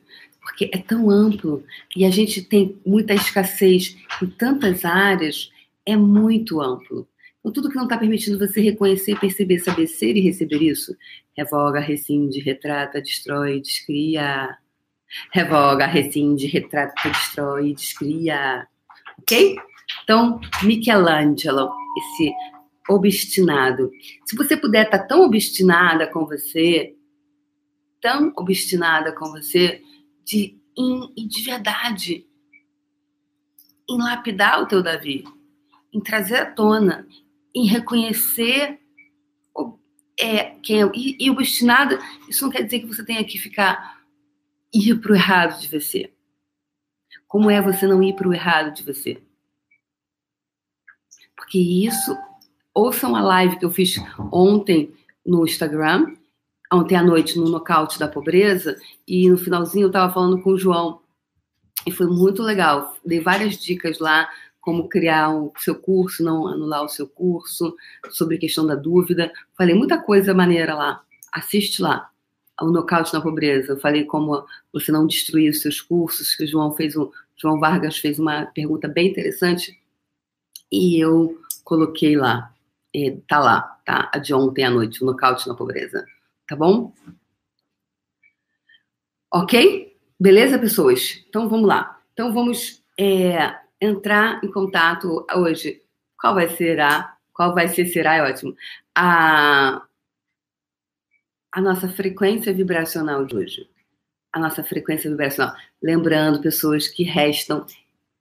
porque 0.49 0.71
é 0.73 0.79
tão 0.79 1.11
amplo 1.11 1.63
e 1.95 2.07
a 2.07 2.11
gente 2.11 2.43
tem 2.43 2.81
muita 2.85 3.13
escassez 3.13 3.97
em 4.23 4.27
tantas 4.27 4.83
áreas, 4.85 5.53
é 5.85 5.95
muito 5.95 6.61
amplo. 6.61 7.07
Então, 7.39 7.53
tudo 7.53 7.69
que 7.69 7.77
não 7.77 7.85
está 7.85 7.99
permitindo 7.99 8.39
você 8.39 8.61
reconhecer, 8.61 9.19
perceber, 9.21 9.59
saber 9.59 9.87
ser 9.87 10.17
e 10.17 10.21
receber 10.21 10.63
isso, 10.63 10.97
revoga, 11.37 11.81
rescinde, 11.81 12.41
retrata, 12.41 13.01
destrói, 13.01 13.61
descria. 13.61 14.57
Revoga, 15.33 15.87
rescinde, 15.87 16.47
retrata, 16.47 16.95
destrói, 17.09 17.75
descria. 17.75 18.67
Ok? 19.19 19.57
Então, 20.05 20.41
Michelangelo, 20.63 21.71
esse 21.99 22.33
obstinado. 22.89 23.91
Se 24.25 24.37
você 24.37 24.57
puder 24.57 24.87
estar 24.87 24.99
tá 24.99 25.05
tão 25.07 25.23
obstinada 25.23 26.07
com 26.07 26.27
você, 26.27 26.95
tão 28.09 28.33
obstinada 28.37 29.13
com 29.13 29.31
você, 29.31 29.83
de, 30.25 30.59
em, 30.75 31.29
de 31.29 31.43
verdade, 31.43 32.27
em 33.87 33.99
lapidar 33.99 34.63
o 34.63 34.67
teu 34.67 34.83
Davi, 34.83 35.25
em 35.93 36.01
trazer 36.01 36.37
à 36.37 36.47
tona, 36.47 37.07
em 37.55 37.67
reconhecer 37.67 38.81
é, 40.19 40.45
quem 40.63 40.83
é. 40.83 40.91
E, 40.95 41.29
e 41.29 41.43
isso 41.43 41.67
não 41.67 42.51
quer 42.51 42.63
dizer 42.63 42.81
que 42.81 42.87
você 42.87 43.05
tenha 43.05 43.23
que 43.25 43.39
ficar 43.39 44.01
ir 44.73 44.99
para 45.01 45.13
o 45.13 45.15
errado 45.15 45.61
de 45.61 45.69
você. 45.69 46.11
Como 47.27 47.51
é 47.51 47.61
você 47.61 47.87
não 47.87 48.03
ir 48.03 48.15
para 48.15 48.29
o 48.29 48.33
errado 48.33 48.75
de 48.75 48.83
você? 48.83 49.23
Porque 51.37 51.59
isso, 51.59 52.17
ouçam 52.75 53.15
a 53.15 53.21
live 53.21 53.59
que 53.59 53.65
eu 53.67 53.71
fiz 53.71 53.97
ontem 54.33 54.95
no 55.25 55.45
Instagram, 55.45 56.17
ontem 56.73 56.97
à 56.97 57.03
noite 57.03 57.39
no 57.39 57.49
Nocaute 57.49 57.99
da 57.99 58.09
Pobreza 58.09 58.77
e 59.07 59.29
no 59.29 59.39
finalzinho 59.39 59.85
eu 59.85 59.89
estava 59.89 60.13
falando 60.13 60.41
com 60.43 60.51
o 60.51 60.59
João 60.59 61.01
e 61.87 61.93
foi 61.93 62.07
muito 62.07 62.43
legal. 62.43 62.97
Dei 63.05 63.21
várias 63.21 63.57
dicas 63.57 63.99
lá 63.99 64.29
como 64.61 64.89
criar 64.89 65.31
o 65.31 65.53
seu 65.59 65.75
curso, 65.75 66.23
não 66.23 66.47
anular 66.47 66.85
o 66.85 66.89
seu 66.89 67.09
curso, 67.09 67.75
sobre 68.11 68.37
a 68.37 68.39
questão 68.39 68.67
da 68.67 68.75
dúvida. 68.75 69.33
Falei 69.57 69.75
muita 69.75 69.99
coisa 69.99 70.35
maneira 70.35 70.75
lá. 70.75 71.01
Assiste 71.33 71.81
lá. 71.81 72.11
O 72.61 72.67
Nocaute 72.67 73.15
na 73.15 73.21
Pobreza. 73.21 73.73
Eu 73.73 73.81
falei 73.81 74.05
como 74.05 74.45
você 74.71 74.93
não 74.93 75.07
destruir 75.07 75.51
os 75.51 75.63
seus 75.63 75.81
cursos, 75.81 76.35
que 76.35 76.45
o 76.45 76.47
João 76.47 76.73
fez 76.73 76.97
um, 76.97 77.11
João 77.37 77.59
Vargas 77.59 77.97
fez 77.97 78.19
uma 78.19 78.47
pergunta 78.47 78.89
bem 78.89 79.09
interessante 79.09 79.81
e 80.71 81.03
eu 81.03 81.41
coloquei 81.65 82.17
lá. 82.17 82.53
É, 82.95 83.17
tá 83.27 83.39
lá, 83.39 83.61
tá? 83.87 84.11
A 84.13 84.19
de 84.19 84.35
ontem 84.35 84.65
à 84.65 84.71
noite, 84.71 85.03
o 85.03 85.07
Nocaute 85.07 85.49
na 85.49 85.55
Pobreza 85.55 86.05
tá 86.49 86.57
bom? 86.57 86.93
Ok? 89.31 89.97
Beleza, 90.19 90.59
pessoas? 90.59 91.23
Então 91.29 91.49
vamos 91.49 91.69
lá. 91.69 92.01
Então 92.13 92.33
vamos 92.33 92.83
é, 92.99 93.55
entrar 93.81 94.43
em 94.43 94.51
contato 94.51 95.25
hoje. 95.37 95.83
Qual 96.19 96.35
vai 96.35 96.49
ser 96.49 96.81
a. 96.81 97.15
Qual 97.33 97.55
vai 97.55 97.69
ser, 97.69 97.87
será, 97.87 98.17
é 98.17 98.23
ótimo. 98.23 98.57
A, 98.97 99.87
a 101.53 101.61
nossa 101.61 101.89
frequência 101.89 102.53
vibracional 102.53 103.25
de 103.25 103.37
hoje. 103.37 103.71
A 104.33 104.41
nossa 104.41 104.65
frequência 104.65 105.09
vibracional. 105.09 105.55
Lembrando, 105.81 106.43
pessoas, 106.43 106.89
que 106.89 107.05
restam 107.05 107.65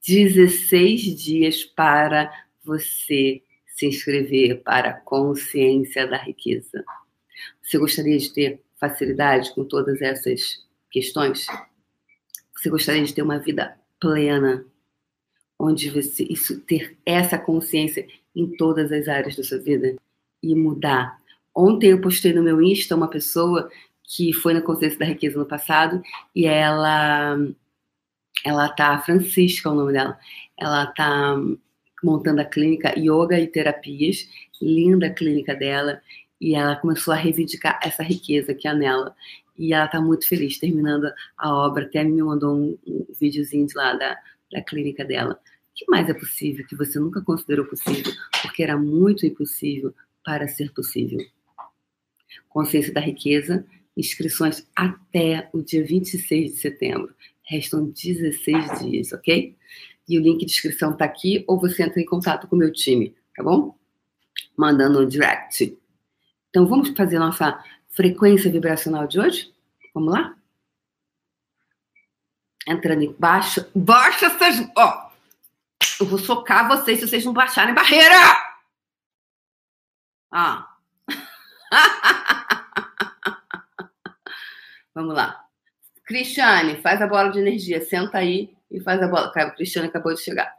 16 0.05 1.01
dias 1.15 1.63
para 1.63 2.31
você 2.63 3.41
se 3.65 3.87
inscrever 3.87 4.61
para 4.61 4.89
a 4.89 4.99
consciência 5.01 6.05
da 6.05 6.17
riqueza. 6.17 6.83
Você 7.67 7.77
gostaria 7.77 8.17
de 8.17 8.31
ter 8.31 8.61
facilidade 8.79 9.53
com 9.53 9.65
todas 9.65 10.01
essas 10.01 10.65
questões? 10.89 11.45
Você 12.55 12.69
gostaria 12.69 13.03
de 13.03 13.13
ter 13.13 13.21
uma 13.21 13.39
vida 13.39 13.77
plena, 13.99 14.65
onde 15.59 15.89
você 15.89 16.23
isso 16.23 16.61
ter 16.61 16.97
essa 17.05 17.37
consciência 17.37 18.07
em 18.33 18.55
todas 18.55 18.89
as 18.89 19.09
áreas 19.09 19.35
da 19.35 19.43
sua 19.43 19.59
vida 19.59 19.97
e 20.41 20.55
mudar. 20.55 21.17
Ontem 21.53 21.89
eu 21.89 21.99
postei 21.99 22.31
no 22.31 22.41
meu 22.41 22.61
Insta 22.61 22.95
uma 22.95 23.09
pessoa 23.09 23.69
que 24.01 24.31
foi 24.31 24.53
na 24.53 24.61
consciência 24.61 24.99
da 24.99 25.05
riqueza 25.05 25.37
no 25.37 25.45
passado 25.45 26.01
e 26.33 26.45
ela 26.45 27.37
ela 28.45 28.69
tá 28.69 28.97
Francisca, 28.99 29.67
é 29.67 29.71
o 29.73 29.75
nome 29.75 29.91
dela. 29.91 30.17
Ela 30.57 30.85
tá 30.85 31.35
montando 32.01 32.39
a 32.39 32.45
clínica 32.45 32.97
Yoga 32.97 33.37
e 33.37 33.47
Terapias, 33.47 34.29
linda 34.61 35.07
a 35.07 35.13
clínica 35.13 35.53
dela. 35.53 36.01
E 36.39 36.55
ela 36.55 36.75
começou 36.75 37.13
a 37.13 37.17
reivindicar 37.17 37.79
essa 37.83 38.03
riqueza 38.03 38.53
que 38.53 38.67
há 38.67 38.73
nela. 38.73 39.15
E 39.57 39.73
ela 39.73 39.85
está 39.85 39.99
muito 39.99 40.27
feliz 40.27 40.57
terminando 40.59 41.11
a 41.37 41.53
obra. 41.53 41.85
Até 41.85 42.03
me 42.03 42.21
mandou 42.21 42.55
um, 42.55 42.77
um 42.85 43.05
videozinho 43.19 43.65
de 43.65 43.75
lá 43.75 43.93
da, 43.93 44.17
da 44.51 44.61
clínica 44.61 45.03
dela. 45.03 45.33
O 45.33 45.75
que 45.75 45.85
mais 45.89 46.09
é 46.09 46.13
possível 46.13 46.65
que 46.65 46.75
você 46.75 46.99
nunca 46.99 47.21
considerou 47.21 47.65
possível? 47.65 48.11
Porque 48.41 48.63
era 48.63 48.77
muito 48.77 49.25
impossível 49.25 49.93
para 50.23 50.47
ser 50.47 50.73
possível. 50.73 51.19
Consciência 52.49 52.93
da 52.93 52.99
riqueza, 52.99 53.65
inscrições 53.95 54.67
até 54.75 55.49
o 55.53 55.61
dia 55.61 55.83
26 55.83 56.53
de 56.53 56.57
setembro. 56.59 57.13
Restam 57.43 57.89
16 57.89 58.79
dias, 58.81 59.13
ok? 59.13 59.55
E 60.07 60.17
o 60.17 60.21
link 60.21 60.39
de 60.39 60.51
inscrição 60.51 60.91
está 60.91 61.05
aqui, 61.05 61.43
ou 61.47 61.59
você 61.59 61.83
entra 61.83 62.01
em 62.01 62.05
contato 62.05 62.47
com 62.47 62.55
o 62.55 62.59
meu 62.59 62.71
time, 62.71 63.15
tá 63.35 63.43
bom? 63.43 63.75
Mandando 64.55 65.01
um 65.01 65.07
direct. 65.07 65.77
Então, 66.57 66.65
vamos 66.65 66.89
fazer 66.89 67.19
nossa 67.19 67.63
frequência 67.89 68.51
vibracional 68.51 69.05
de 69.05 69.19
hoje? 69.19 69.53
Vamos 69.93 70.11
lá? 70.11 70.35
Entrando 72.67 73.03
em 73.03 73.13
baixo. 73.13 73.63
Baixa 73.75 74.25
essas. 74.25 74.67
Ó! 74.75 75.11
Eu 75.99 76.07
vou 76.07 76.17
socar 76.17 76.67
vocês 76.67 76.99
se 76.99 77.07
vocês 77.07 77.23
não 77.23 77.31
baixarem 77.31 77.75
barreira! 77.75 78.15
Ah. 80.31 80.67
Vamos 84.95 85.13
lá. 85.13 85.45
Cristiane, 86.05 86.81
faz 86.81 86.99
a 87.03 87.07
bola 87.07 87.29
de 87.29 87.37
energia. 87.37 87.81
Senta 87.81 88.17
aí 88.17 88.57
e 88.71 88.79
faz 88.79 88.99
a 89.03 89.07
bola. 89.07 89.31
Cara, 89.31 89.51
Cristiane 89.51 89.89
acabou 89.89 90.15
de 90.15 90.21
chegar. 90.21 90.51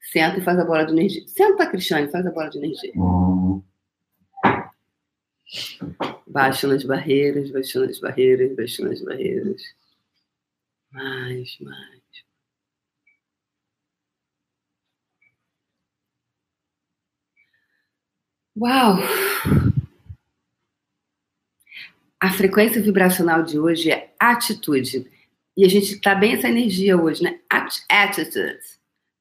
Senta 0.00 0.36
e 0.36 0.42
faz 0.42 0.58
a 0.58 0.64
bola 0.64 0.84
de 0.84 0.90
energia. 0.90 1.22
Senta, 1.28 1.64
Cristiane, 1.68 2.10
faz 2.10 2.26
a 2.26 2.32
bola 2.32 2.50
de 2.50 2.58
energia. 2.58 2.90
Uhum. 2.96 3.62
Baixando 6.26 6.74
as 6.74 6.84
barreiras, 6.84 7.50
baixando 7.50 7.90
as 7.90 7.98
barreiras, 7.98 8.56
baixando 8.56 8.90
as 8.92 9.00
barreiras. 9.02 9.62
Mais, 10.92 11.58
mais. 11.60 12.04
Uau! 18.56 18.98
A 22.20 22.32
frequência 22.32 22.80
vibracional 22.80 23.42
de 23.42 23.58
hoje 23.58 23.90
é 23.90 24.14
atitude. 24.18 25.10
E 25.56 25.64
a 25.64 25.68
gente 25.68 26.00
tá 26.00 26.14
bem 26.14 26.34
essa 26.34 26.48
energia 26.48 26.96
hoje, 26.96 27.22
né? 27.22 27.40
Attitude. 27.50 28.60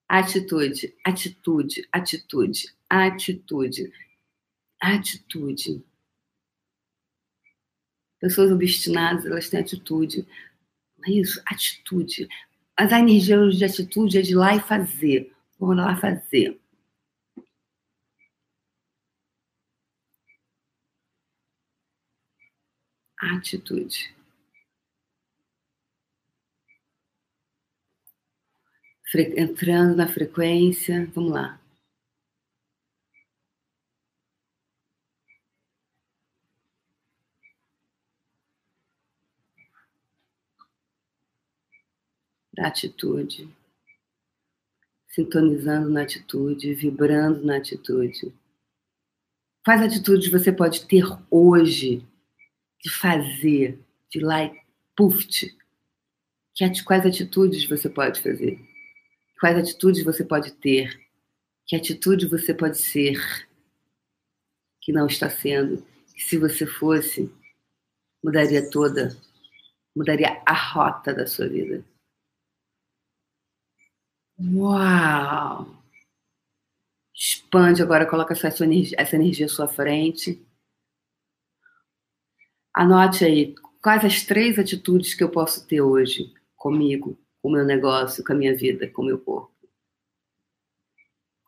Atitude, 0.07 0.95
atitude, 1.03 1.87
atitude, 1.91 2.73
atitude, 2.89 3.91
atitude. 4.79 5.83
Pessoas 8.23 8.51
obstinadas, 8.53 9.25
elas 9.25 9.49
têm 9.49 9.59
atitude. 9.59 10.25
É 11.05 11.11
isso, 11.11 11.41
atitude. 11.45 12.29
Mas 12.79 12.93
a 12.93 12.99
energia 12.99 13.37
de 13.49 13.65
atitude 13.65 14.17
é 14.17 14.21
de 14.21 14.31
ir 14.31 14.35
lá 14.35 14.55
e 14.55 14.61
fazer. 14.61 15.33
Vamos 15.59 15.75
lá 15.75 15.93
fazer. 15.97 16.57
Atitude. 23.19 24.13
entrando 29.35 29.95
na 29.97 30.07
frequência. 30.07 31.11
Vamos 31.13 31.31
lá. 31.33 31.62
Da 42.53 42.67
atitude. 42.67 43.49
Sintonizando 45.07 45.89
na 45.89 46.03
atitude, 46.03 46.73
vibrando 46.73 47.43
na 47.45 47.57
atitude. 47.57 48.33
Quais 49.63 49.81
atitudes 49.81 50.29
você 50.29 50.51
pode 50.51 50.85
ter 50.85 51.03
hoje 51.31 52.05
de 52.81 52.89
fazer, 52.89 53.79
de 54.09 54.19
lá 54.19 54.43
e 54.43 54.61
puft? 54.95 55.55
Quais 56.85 57.05
atitudes 57.05 57.67
você 57.67 57.89
pode 57.89 58.21
fazer? 58.21 58.59
Quais 59.39 59.57
atitudes 59.57 60.03
você 60.03 60.23
pode 60.23 60.51
ter? 60.53 61.01
Que 61.65 61.75
atitude 61.75 62.27
você 62.27 62.53
pode 62.53 62.77
ser 62.77 63.17
que 64.81 64.91
não 64.91 65.07
está 65.07 65.29
sendo? 65.29 65.81
Que 66.13 66.21
se 66.23 66.37
você 66.37 66.65
fosse, 66.65 67.31
mudaria 68.23 68.69
toda, 68.69 69.17
mudaria 69.95 70.41
a 70.45 70.53
rota 70.53 71.13
da 71.13 71.25
sua 71.25 71.47
vida. 71.47 71.83
Uau! 74.51 75.81
Expande 77.15 77.81
agora, 77.81 78.05
coloca 78.05 78.33
essa 78.33 78.63
energia, 78.65 78.97
essa 78.99 79.15
energia 79.15 79.45
à 79.45 79.49
sua 79.49 79.67
frente. 79.67 80.45
Anote 82.73 83.23
aí 83.23 83.55
quais 83.81 84.03
as 84.03 84.23
três 84.23 84.59
atitudes 84.59 85.13
que 85.13 85.23
eu 85.23 85.29
posso 85.29 85.65
ter 85.65 85.79
hoje 85.79 86.33
comigo 86.57 87.17
com 87.41 87.49
o 87.49 87.51
meu 87.53 87.63
negócio, 87.63 88.23
com 88.23 88.33
a 88.33 88.35
minha 88.35 88.55
vida, 88.55 88.89
com 88.89 89.01
o 89.01 89.05
meu 89.05 89.19
corpo. 89.19 89.53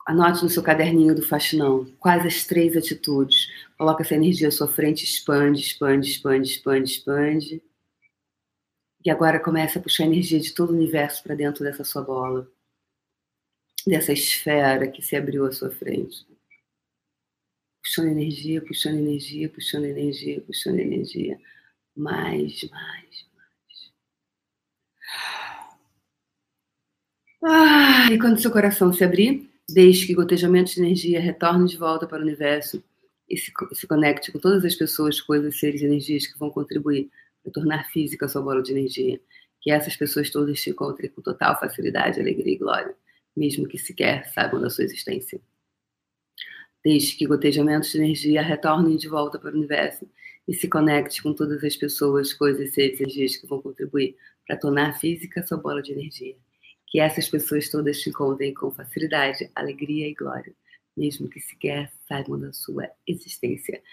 Anote 0.07 0.43
no 0.43 0.49
seu 0.49 0.63
caderninho 0.63 1.15
do 1.15 1.23
faxinão 1.23 1.85
quais 1.99 2.25
as 2.25 2.45
três 2.45 2.77
atitudes. 2.77 3.47
Coloca 3.77 4.03
essa 4.03 4.15
energia 4.15 4.47
à 4.47 4.51
sua 4.51 4.67
frente, 4.69 5.03
expande, 5.03 5.59
expande, 5.59 6.09
expande, 6.09 6.47
expande, 6.47 6.91
expande. 6.91 7.63
E 9.03 9.09
agora 9.09 9.39
começa 9.39 9.79
a 9.79 9.81
puxar 9.81 10.05
energia 10.05 10.39
de 10.39 10.53
todo 10.53 10.69
o 10.69 10.75
universo 10.75 11.21
para 11.23 11.35
dentro 11.35 11.63
dessa 11.63 11.83
sua 11.83 12.01
bola, 12.01 12.49
dessa 13.85 14.13
esfera 14.13 14.87
que 14.87 15.01
se 15.01 15.15
abriu 15.15 15.45
à 15.45 15.51
sua 15.51 15.69
frente. 15.71 16.25
Puxando 17.83 18.07
energia, 18.07 18.61
puxando 18.61 18.97
energia, 18.97 19.49
puxando 19.49 19.85
energia, 19.85 20.41
puxando 20.41 20.79
energia. 20.79 21.39
Mais, 21.95 22.63
mais, 22.69 23.25
Ah, 27.47 28.07
e 28.11 28.17
quando 28.17 28.41
seu 28.41 28.49
coração 28.49 28.91
se 28.91 29.03
abrir, 29.03 29.47
deixe 29.69 30.07
que 30.07 30.15
gotejamentos 30.15 30.73
de 30.73 30.81
energia 30.81 31.19
retornem 31.19 31.67
de 31.67 31.77
volta 31.77 32.07
para 32.07 32.17
o 32.17 32.21
universo 32.23 32.83
e 33.29 33.37
se, 33.37 33.53
se 33.73 33.85
conecte 33.87 34.31
com 34.31 34.39
todas 34.39 34.65
as 34.65 34.73
pessoas, 34.73 35.21
coisas, 35.21 35.59
seres 35.59 35.81
e 35.81 35.85
energias 35.85 36.25
que 36.25 36.39
vão 36.39 36.49
contribuir 36.49 37.07
para 37.43 37.51
tornar 37.51 37.87
física 37.91 38.25
a 38.25 38.29
sua 38.29 38.41
bola 38.41 38.63
de 38.63 38.71
energia. 38.71 39.21
Que 39.61 39.69
essas 39.69 39.95
pessoas 39.95 40.31
todas 40.31 40.59
te 40.59 40.71
encontrem 40.71 41.11
com 41.11 41.21
total 41.21 41.59
facilidade, 41.59 42.19
alegria 42.19 42.53
e 42.55 42.57
glória, 42.57 42.95
mesmo 43.35 43.67
que 43.67 43.77
sequer 43.77 44.27
saibam 44.33 44.61
da 44.61 44.69
sua 44.69 44.83
existência. 44.83 45.39
Deixe 46.83 47.17
que 47.17 47.25
gotejamentos 47.25 47.91
de 47.91 47.97
energia 47.97 48.41
retornem 48.41 48.95
de 48.95 49.07
volta 49.07 49.39
para 49.39 49.51
o 49.51 49.57
universo 49.57 50.07
e 50.47 50.53
se 50.53 50.67
conecte 50.67 51.21
com 51.23 51.33
todas 51.33 51.63
as 51.63 51.75
pessoas, 51.75 52.33
coisas, 52.33 52.73
seres 52.73 52.99
e 52.99 53.03
energias 53.03 53.35
que 53.35 53.47
vão 53.47 53.61
contribuir 53.61 54.15
para 54.45 54.57
tornar 54.57 54.99
física 54.99 55.39
a 55.39 55.47
sua 55.47 55.57
bola 55.57 55.81
de 55.81 55.91
energia 55.91 56.35
que 56.95 56.99
essas 57.01 57.27
pessoas 57.27 57.69
todas 57.69 57.99
te 57.99 58.09
encontrem 58.09 58.53
com 58.53 58.71
facilidade, 58.71 59.51
alegria 59.53 60.07
e 60.07 60.13
glória, 60.13 60.55
mesmo 60.95 61.27
que 61.27 61.41
sequer 61.41 61.91
saibam 62.07 62.39
da 62.39 62.53
sua 62.53 62.89
existência. 63.05 63.83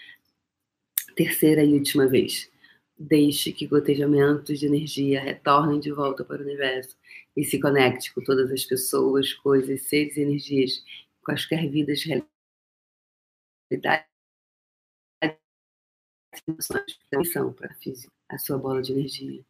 Terceira 1.13 1.65
e 1.65 1.73
última 1.73 2.07
vez. 2.07 2.49
Deixe 2.97 3.51
que 3.51 3.67
gotejamentos 3.67 4.57
de 4.57 4.67
energia 4.67 5.19
retornem 5.19 5.81
de 5.81 5.91
volta 5.91 6.23
para 6.23 6.41
o 6.41 6.45
universo 6.45 6.95
e 7.35 7.43
se 7.43 7.59
conecte 7.59 8.13
com 8.13 8.23
todas 8.23 8.51
as 8.51 8.63
pessoas, 8.63 9.33
coisas, 9.33 9.81
seres 9.83 10.17
e 10.17 10.21
energias, 10.21 10.83
quaisquer 11.23 11.69
vidas, 11.69 12.03
realidades, 12.03 12.27
emoções, 16.47 16.99
para 17.55 17.75
a 18.29 18.37
sua 18.37 18.57
bola 18.57 18.81
de 18.81 18.91
energia 18.91 19.43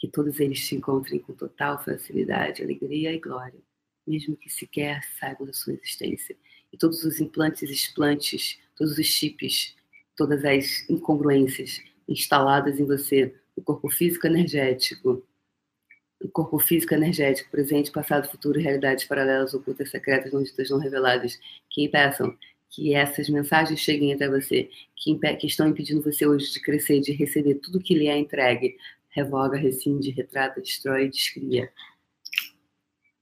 que 0.00 0.08
todos 0.08 0.40
eles 0.40 0.66
te 0.66 0.74
encontrem 0.74 1.20
com 1.20 1.34
total 1.34 1.82
facilidade, 1.84 2.62
alegria 2.62 3.12
e 3.12 3.20
glória, 3.20 3.60
mesmo 4.06 4.34
que 4.34 4.48
sequer 4.48 5.04
saibam 5.18 5.46
da 5.46 5.52
sua 5.52 5.74
existência. 5.74 6.34
E 6.72 6.78
todos 6.78 7.04
os 7.04 7.20
implantes 7.20 7.68
explantes, 7.68 8.58
todos 8.74 8.96
os 8.96 9.06
chips, 9.06 9.76
todas 10.16 10.42
as 10.42 10.88
incongruências 10.88 11.82
instaladas 12.08 12.80
em 12.80 12.86
você, 12.86 13.34
o 13.54 13.60
corpo 13.60 13.90
físico 13.90 14.26
energético, 14.26 15.22
corpo 16.28 16.58
físico 16.58 16.94
energético, 16.94 17.50
presente, 17.50 17.90
passado, 17.90 18.30
futuro, 18.30 18.60
realidades 18.60 19.04
paralelas, 19.04 19.54
ocultas, 19.54 19.90
secretas, 19.90 20.32
não 20.32 20.42
ditas, 20.42 20.70
não 20.70 20.78
reveladas, 20.78 21.38
que 21.68 21.82
impeçam 21.82 22.36
que 22.68 22.94
essas 22.94 23.28
mensagens 23.28 23.80
cheguem 23.80 24.12
até 24.12 24.28
você, 24.28 24.70
que, 24.94 25.14
que 25.36 25.46
estão 25.46 25.68
impedindo 25.68 26.02
você 26.02 26.26
hoje 26.26 26.52
de 26.52 26.60
crescer, 26.60 27.00
de 27.00 27.12
receber 27.12 27.54
tudo 27.56 27.80
que 27.80 27.94
lhe 27.94 28.06
é 28.06 28.16
entregue, 28.16 28.76
revoga, 29.08 29.58
rescinde, 29.58 30.10
retrata, 30.10 30.60
destrói, 30.60 31.08
descria. 31.08 31.70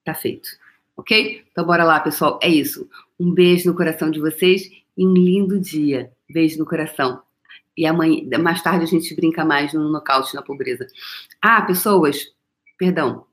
Tá 0.05 0.15
feito. 0.15 0.51
Ok? 0.97 1.45
Então 1.51 1.65
bora 1.65 1.85
lá, 1.85 1.99
pessoal. 2.01 2.39
É 2.43 2.49
isso. 2.49 2.89
Um 3.19 3.33
beijo 3.33 3.69
no 3.69 3.77
coração 3.77 4.11
de 4.11 4.21
vocês 4.21 4.71
e 4.97 5.07
um 5.07 5.15
lindo 5.15 5.59
dia. 5.59 6.13
Beijo 6.29 6.59
no 6.59 6.67
coração. 6.67 7.23
E 7.77 7.87
amanhã, 7.87 8.39
mais 8.39 8.61
tarde 8.61 8.85
a 8.85 8.89
gente 8.89 9.15
brinca 9.15 9.45
mais 9.45 9.73
no 9.73 9.89
nocaute 9.89 10.35
na 10.35 10.43
pobreza. 10.43 10.87
Ah, 11.41 11.63
pessoas, 11.63 12.33
perdão. 12.79 13.27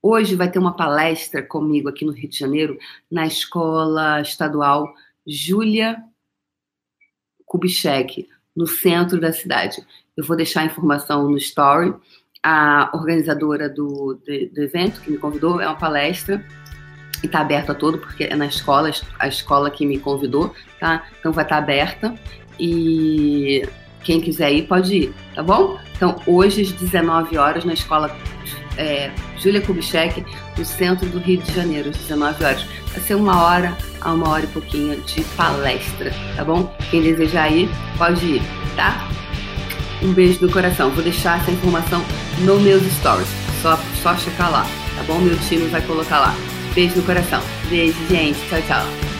Hoje 0.00 0.36
vai 0.36 0.50
ter 0.50 0.58
uma 0.58 0.76
palestra 0.76 1.42
comigo 1.42 1.88
aqui 1.88 2.04
no 2.04 2.12
Rio 2.12 2.28
de 2.28 2.38
Janeiro, 2.38 2.78
na 3.10 3.26
escola 3.26 4.20
estadual 4.20 4.92
Júlia 5.26 6.02
Kubitschek, 7.46 8.28
no 8.54 8.66
centro 8.66 9.20
da 9.20 9.32
cidade. 9.32 9.84
Eu 10.16 10.24
vou 10.24 10.36
deixar 10.36 10.62
a 10.62 10.66
informação 10.66 11.28
no 11.28 11.36
story. 11.38 11.94
A 12.42 12.90
organizadora 12.92 13.68
do, 13.68 14.14
do, 14.14 14.62
evento 14.62 15.00
que 15.00 15.12
me 15.12 15.18
convidou 15.18 15.60
é 15.60 15.66
uma 15.66 15.78
palestra 15.78 16.44
e 17.22 17.26
está 17.26 17.40
aberta 17.40 17.70
a 17.70 17.74
todo, 17.74 17.98
porque 17.98 18.24
é 18.24 18.34
na 18.34 18.46
escola, 18.46 18.90
a 19.20 19.28
escola 19.28 19.70
que 19.70 19.86
me 19.86 20.00
convidou, 20.00 20.52
tá? 20.80 21.08
Então 21.20 21.32
vai 21.32 21.44
estar 21.44 21.58
tá 21.58 21.62
aberta 21.62 22.14
e 22.58 23.62
quem 24.02 24.20
quiser 24.20 24.52
ir 24.52 24.62
pode 24.62 24.94
ir, 24.94 25.14
tá 25.34 25.42
bom? 25.42 25.78
Então 25.96 26.20
hoje 26.26 26.62
às 26.62 26.72
19 26.72 27.36
horas 27.38 27.64
na 27.64 27.72
escola 27.72 28.14
é, 28.76 29.10
Júlia 29.38 29.60
Kubitschek, 29.60 30.24
no 30.56 30.64
centro 30.64 31.08
do 31.08 31.18
Rio 31.18 31.40
de 31.40 31.54
Janeiro, 31.54 31.90
às 31.90 31.96
19 31.96 32.44
horas. 32.44 32.66
Vai 32.92 33.00
ser 33.00 33.14
uma 33.14 33.42
hora 33.42 33.76
a 34.00 34.12
uma 34.12 34.28
hora 34.28 34.44
e 34.44 34.48
pouquinho 34.48 35.00
de 35.02 35.22
palestra, 35.36 36.12
tá 36.36 36.44
bom? 36.44 36.74
Quem 36.90 37.02
desejar 37.02 37.50
ir, 37.52 37.68
pode 37.96 38.24
ir, 38.24 38.42
tá? 38.76 39.08
Um 40.02 40.12
beijo 40.12 40.44
no 40.44 40.52
coração. 40.52 40.90
Vou 40.90 41.02
deixar 41.02 41.40
essa 41.40 41.50
informação 41.50 42.04
no 42.40 42.58
meus 42.60 42.82
stories. 42.94 43.28
Só, 43.60 43.78
só 44.02 44.16
checar 44.16 44.50
lá, 44.50 44.66
tá 44.96 45.02
bom? 45.06 45.18
Meu 45.18 45.38
time 45.38 45.68
vai 45.68 45.80
colocar 45.82 46.18
lá. 46.18 46.34
Beijo 46.74 46.96
no 46.96 47.02
coração. 47.04 47.40
Beijo, 47.68 47.98
gente. 48.08 48.38
Tchau, 48.48 48.60
tchau. 48.66 49.11